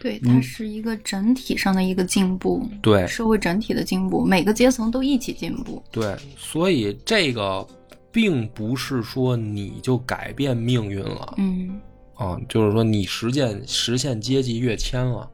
[0.00, 5.82] 对，它是一个整体上的一个进步，对社会整体的进步，每个阶层都一起进步。
[5.90, 7.66] 对，所以这个
[8.10, 11.78] 并不是说你就改变命运了，嗯
[12.20, 15.26] 啊，就是说你实现实现阶级跃迁了。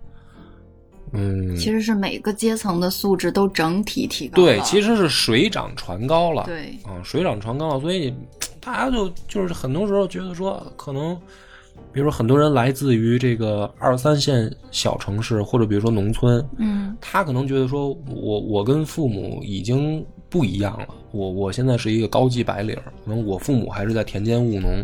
[1.12, 6.45] 嗯，其实是每个阶层的素质都整体提高对，其实是水涨船高了。
[6.47, 8.14] 对啊，水涨船高了，所以
[8.61, 11.16] 大家就就是很多时候觉得说，可能
[11.93, 24.82] 比如说很多人来自于这个二三线小城市，或者比如说农村，嗯他可能觉得说我我跟父母已经不一样了，我我现在是一个高级白领，可能我父母还是在田间务农。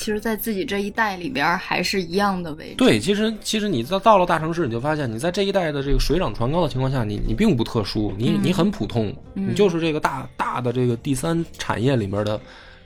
[0.00, 2.76] 其实，在自己这一代里边还是一样的位置。
[2.78, 12.40] 对，其实其实你到到了大城市，你就发现你在这一代的这个水涨船高的情况下，你你并不特殊，你你很普通，嗯你就是这个大大的这个第三产业里面的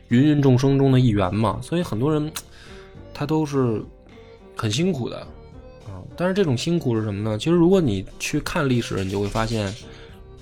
[0.08, 1.60] 芸芸众生中的一员嘛。
[1.62, 2.28] 所以很多人
[3.14, 3.80] 他都是
[4.56, 5.20] 很辛苦的
[5.86, 6.02] 啊。
[6.16, 7.38] 但是这种辛苦是什么呢？
[7.38, 9.72] 其实如果你去看历史，你就会发现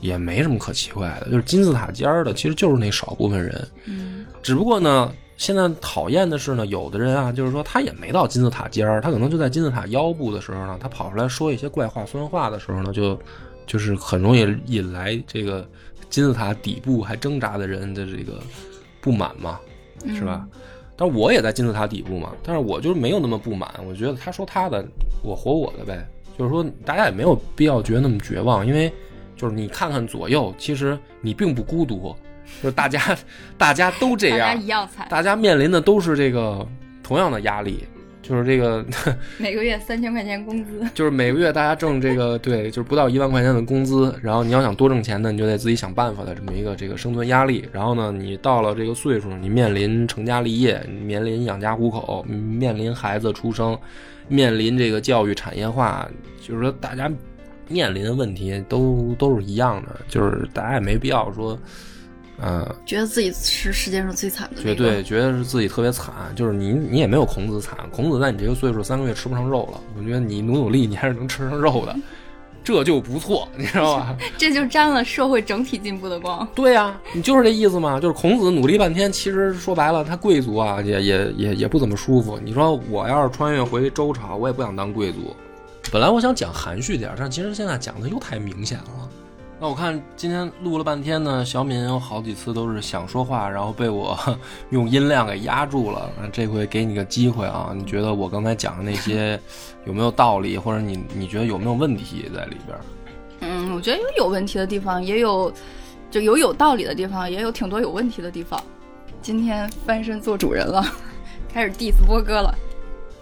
[0.01, 3.69] 也没什么可奇怪的，就是金字塔尖儿的，其实就是那少部分人。
[3.85, 13.19] 嗯只不过呢，现在讨厌的是呢，有的人啊，就是说他也没到金字塔尖儿，他可能就在金字塔腰部的时候呢，他跑出来说一些怪话、酸话的时候呢，就
[13.67, 15.67] 就是很容易引来这个
[16.11, 18.41] 金字塔底部还挣扎的人的这个
[19.01, 19.59] 不满嘛，
[20.15, 20.47] 是吧？
[20.97, 24.85] 但我也在金字塔底部嘛，但是我就是没有那么不满，我觉得他说他的，
[25.23, 26.07] 我活我的呗。
[26.39, 28.91] 就是说，大家也没有必要觉得那么绝望，因为
[29.37, 32.17] 就是你看看左右，其实你并不孤独，
[32.61, 33.01] 就是大家
[33.57, 36.67] 大家都这大家样，一样惨，大家面临的都是这个
[37.03, 37.85] 同样的压力，
[38.23, 38.85] 就是这个
[39.39, 40.85] 每个月三千块钱工资。
[40.95, 47.69] 就是每个月大家挣这个对，就是不到一万块钱的工资，然后你要想多挣钱呢，你就得自己想办法的这么一个这个生存压力。
[47.73, 53.77] 然后呢，你到了这个岁数，你面临成家立业，你面临养家糊口，面临孩子出生，
[54.29, 56.09] 面临这个教育产业化，
[56.41, 57.11] 就是说大家
[57.69, 61.59] 面临的问题都都是一样的，就是大家也没必要说
[62.45, 71.95] 嗯，觉得自己是世界上最惨的那个，绝对觉得是自己特别惨，就是你你也没有孔子惨，孔子在你这个岁数三个月吃不上肉了，我觉得你努努力，你还是能吃上肉的，
[72.65, 74.17] 这就不错，你知道吧？
[74.37, 76.47] 这就沾了社会整体进步的光。
[76.55, 82.39] 对呀、你就是这意思嘛，就是孔子努力半天，其实说白了，他贵族啊，也也也也不怎么舒服。
[82.43, 85.37] 你说我要是穿越回周朝，我也不想当贵族。
[85.93, 89.09] 本来我想讲含蓄点，但其实现在讲的又太明显了。
[89.63, 94.19] 那我看今天录了半天呢，小敏有好几次都是想说话，然后被我
[94.71, 96.11] 用音量给压住了。
[96.33, 99.39] 这回给你个机会啊，你觉得我刚才讲的那些
[99.87, 102.77] 有没有道理，或者你你觉得有没有问题在里边？
[103.39, 105.53] 嗯，我觉得有有问题的地方，也有
[106.11, 108.61] 就有有道理的地方，也有挺多有问题的地方。
[109.21, 110.85] 今天翻身做主人了，
[111.55, 112.53] 开始 diss 波哥了。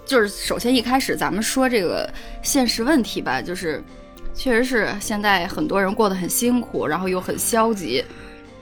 [0.06, 2.10] 就是首先一开始咱们说这个
[2.42, 3.84] 现实问题吧，就是
[4.34, 8.04] 确实是现在很多人过得很辛苦，然后又很消极。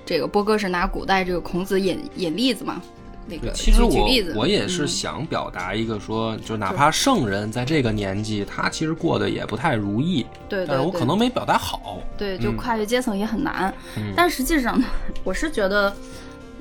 [0.05, 2.81] 这个波哥是拿古代这个孔子引引例子嘛，
[3.27, 11.99] 那个其实我举举例子，我也是嗯想表达一个说，就哪怕圣人在这个年纪，他其实过得也不太如意，对对但是我可能没表达好。
[12.17, 13.73] 对，就嗯跨越阶层也很难。
[13.99, 14.87] 嗯但实际上呢，
[15.23, 15.95] 我是觉得，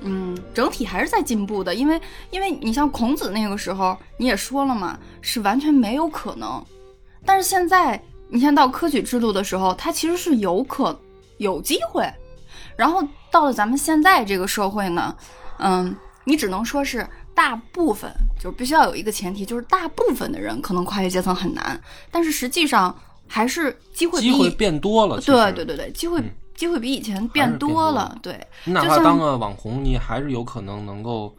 [0.02, 2.00] 嗯，整体还是在进步的，因为
[2.32, 6.62] 因为你像孔子那个时候，你也说了嘛，是完全没有可能。
[7.26, 10.98] 但是现在，你看到科举制度的时候，它其实是有可
[11.38, 12.08] 有机会。
[12.76, 13.02] 然后
[13.32, 15.16] 到了咱们现在这个社会呢，
[15.60, 21.80] 嗯，你只能说是大部分，就是必须要有一个前提，就是大部分的人可能跨越阶层很难，
[22.12, 22.96] 但是实际上
[23.28, 28.20] 还是机会比机会变多了，对对对对，机会、嗯机会比以前变变多了了。
[28.24, 31.32] 对，你哪怕当个网红，你还是有可能能够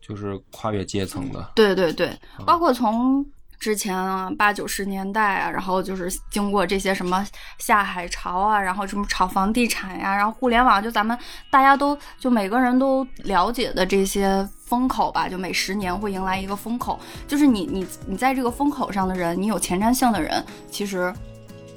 [0.00, 1.50] 就是跨越阶层的。
[1.54, 2.08] 对对对，
[2.38, 3.22] 嗯包括从
[3.64, 11.18] 之前啊八九十年代啊，然后就是经过这些什么下海潮啊，然后什么炒房地产呀、然后互联网，就咱们
[11.50, 21.10] 大家都就每个人都了解的这些风口吧，就每十年会迎来一个风口，就是你你你在这个风口上的人，你有前瞻性的人，其实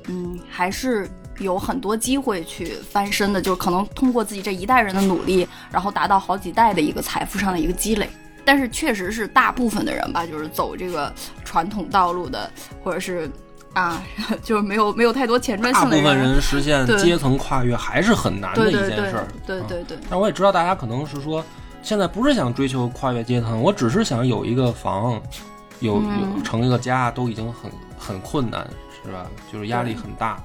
[0.08, 1.10] 嗯还是。
[1.40, 8.10] 有很多机会去翻身的，就是可能通过自己这一代人的努力，然后达到好几代的一个财富上的一个积累。
[8.48, 12.50] 但是确实是大部分的人吧，就是走这个传统道路的，
[12.82, 13.30] 或者是
[13.74, 14.02] 啊，
[14.42, 19.28] 就是没有没有太多前瞻性大部分人实现阶层跨越还是很难的一件事儿。
[19.30, 21.44] 嗯对对对但我也知道大家可能是说，
[21.84, 25.22] 现在不是想追求跨越阶层，我只是想有一个房，
[25.82, 27.70] 有有嗯成一个家，都已经很
[28.00, 28.66] 很困难，
[29.04, 29.28] 是吧？
[29.52, 30.42] 就是压力很大。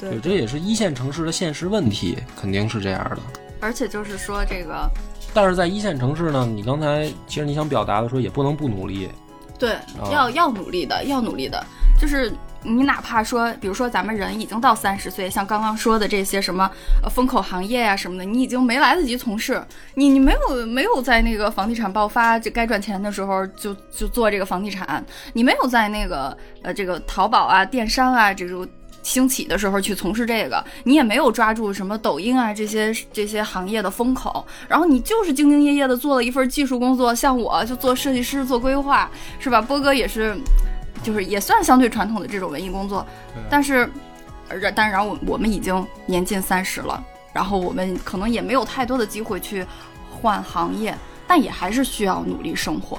[0.00, 3.18] 对对，这也是一线城市的现实问题，肯定是这样的。
[3.60, 4.88] 而且就是说这个
[5.40, 9.08] 但是在一线城市呢，你刚才其实你想表达的说，也不能不努力。
[9.56, 9.76] 对，
[10.10, 11.64] 要要努力的，要努力的，
[11.96, 12.32] 就是
[12.64, 16.68] 你哪怕说，比如说咱们人已经到三十岁，像刚刚说的这些什么
[17.04, 19.64] 呃风口行业呀、什么的，你已经没来得及从事，
[19.94, 28.66] 你你没有没有在那个房地产爆发这该赚钱的时候就就做这个房地产，你没有在那个呃这个淘宝啊、电商啊这种。
[29.08, 39.62] 兴起的时候去从事这个，你也没有抓住什么抖音啊这些这些行业的风口，然后你就是兢兢业业的做了一份技术工作，像我就做设计师、做规划，是吧？
[39.62, 40.36] 波哥也是，
[41.02, 43.06] 就是也算相对传统的这种文艺工作，
[43.48, 43.90] 但是，
[44.46, 47.02] 而但然后我我们已经年近三十了，
[47.32, 49.64] 然后我们可能也没有太多的机会去
[50.10, 50.94] 换行业，
[51.26, 52.98] 但也还是需要努力生活。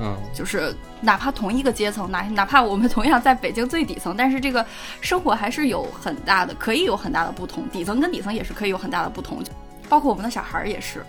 [0.00, 4.64] 嗯，就是哪怕同一个阶层，哪哪怕我们同样在北京最底层，但是这个
[5.00, 7.68] 生活还是有很大的，可以有很大的不同。
[7.68, 9.42] 底层跟底层也是可以有很大的不同，
[9.88, 11.04] 包括我们的小孩儿也是。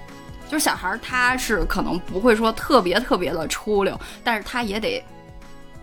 [0.49, 5.01] 就是小孩儿他是可能不会说特别特别的出溜，但是他也得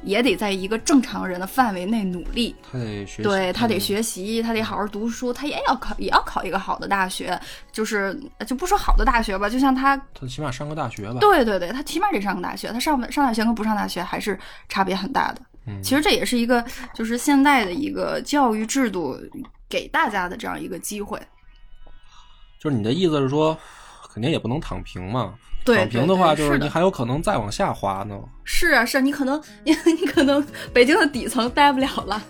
[0.03, 2.55] 也得在一个正常人的范围内努力。
[2.71, 7.39] 他得学习，对他得嗯学习，他得好好读书，他也要考，也要考一个好的大学，
[7.73, 11.19] 就是就不说好的大学吧，就像他他起码上个大学吧。
[11.21, 14.39] 对对对，他起码得上个大学，他上上大学跟不上大学还是
[14.69, 15.43] 差别很大的。
[15.67, 19.19] 嗯其实这也是一个就是现在的一个教育制度
[19.69, 21.21] 给大家的这样一个机会。
[22.59, 23.57] 就是你的意思是说，
[24.13, 25.35] 肯定也不能躺平嘛。
[25.69, 28.19] 对躺平的话，就是你还有可能再往下滑呢。
[28.45, 32.23] 是啊，是啊，你可能你你可能北京的底层待不了了，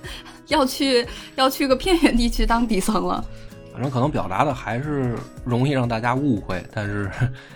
[0.48, 3.24] 要去要去个偏远地区当底层了。
[3.72, 5.14] 反正可能表达的还是
[5.44, 7.08] 容易让大家误会，但是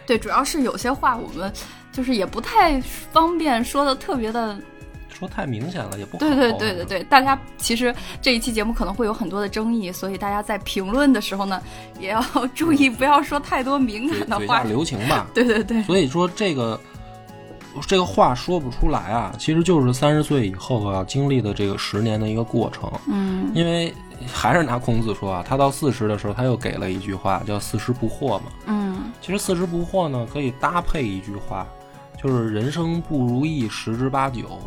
[0.07, 1.53] 对，主要是有些话我们
[1.91, 4.57] 就是也不太方便说的特别的
[5.23, 6.19] 说太明显了也不好。
[6.19, 11.63] 对对对对对，大家其实这一期节目可能会有很多的争议，所以大家在评论的时候呢，
[12.01, 12.21] 也要
[12.57, 14.65] 注意不要说太多敏感的话嘴下。
[14.65, 15.29] 留情吧。
[15.33, 16.79] 对对对，所以说这个
[17.87, 22.91] 这个话说不出来啊，其实就是三十岁以后啊经历的这个十年的一个过程。
[23.07, 23.95] 嗯因为
[24.33, 28.53] 还是拿孔子说啊，他到四十的时候，他又给了一句话，叫“四十不惑”嘛。
[28.67, 31.67] 嗯其实“四十不惑”呢，可以搭配一句话，
[32.23, 34.61] 就是“人生不如意十之八九”，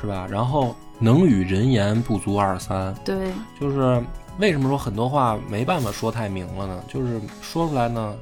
[0.00, 0.26] 是吧？
[0.30, 3.30] 然后“能与人言不足二三”，对，
[3.60, 4.02] 就是
[4.38, 6.84] 为什么说很多话没办法说太明了呢？
[6.88, 8.14] 就是说出来呢，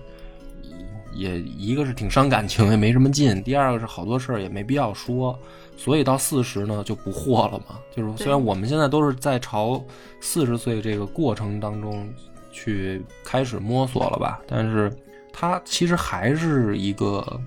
[1.12, 5.38] 也一个是挺伤感情，也没什么劲；第二个是好多事儿也没必要说。
[5.76, 7.78] 所以到四十呢就不惑了嘛。
[7.94, 9.82] 就是虽然我们现在都是在朝
[10.20, 12.08] 四十岁这个过程当中
[12.52, 14.92] 去开始摸索了吧，但是
[15.32, 17.40] 它其实还是一个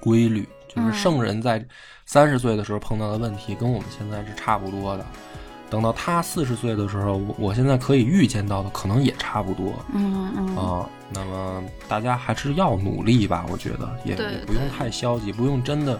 [0.00, 1.64] 规律，就是嗯圣人在
[2.06, 5.04] 三十岁的时候碰到的问题跟我们现在是差不多的。
[5.70, 15.98] 等到他四十岁的时候，我我现在可以预见到的可能也差不多嗯嗯啊、那么大家还是要努力吧，我觉得也也不用太消极，不用真的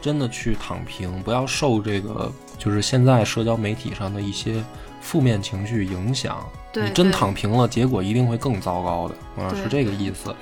[0.00, 4.64] 真的去躺平，不要受这个就是现在社交媒体上的一些
[5.02, 6.42] 负面情绪影响。
[6.74, 10.34] 你真躺平了，结果一定会更糟糕的啊，对是这个意思。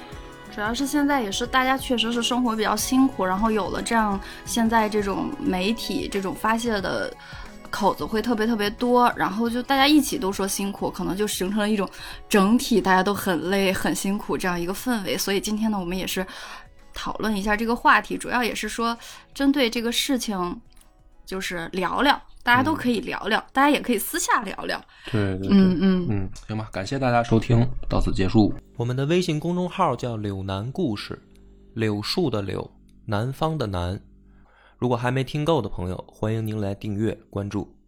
[0.50, 7.12] 主要是现在也是大家确实是生活比较辛苦，然后有了这样现在这种媒体这种发泄的
[7.70, 11.88] 口子会特别特别多，然后就大家一起都说辛苦，可能就形成了一种
[12.28, 15.16] 整体大家都很累很辛苦这样一个氛围。
[15.16, 16.26] 所以今天呢，我们也是
[16.92, 18.96] 讨论一下这个话题，主要也是说
[19.32, 20.60] 针对这个事情，
[21.24, 24.82] 就是聊聊，大家都可以聊聊，大家也可以私下聊聊。
[25.10, 28.52] 对对对，嗯嗯嗯，行吧，感谢大家收听，到此结束。
[28.76, 31.20] 我们的微信公众号叫“柳南故事”，
[31.74, 32.70] 柳树的柳，
[33.06, 34.00] 南方的南。
[34.78, 37.79] 如果还没听够的朋友，欢迎您来订阅关注。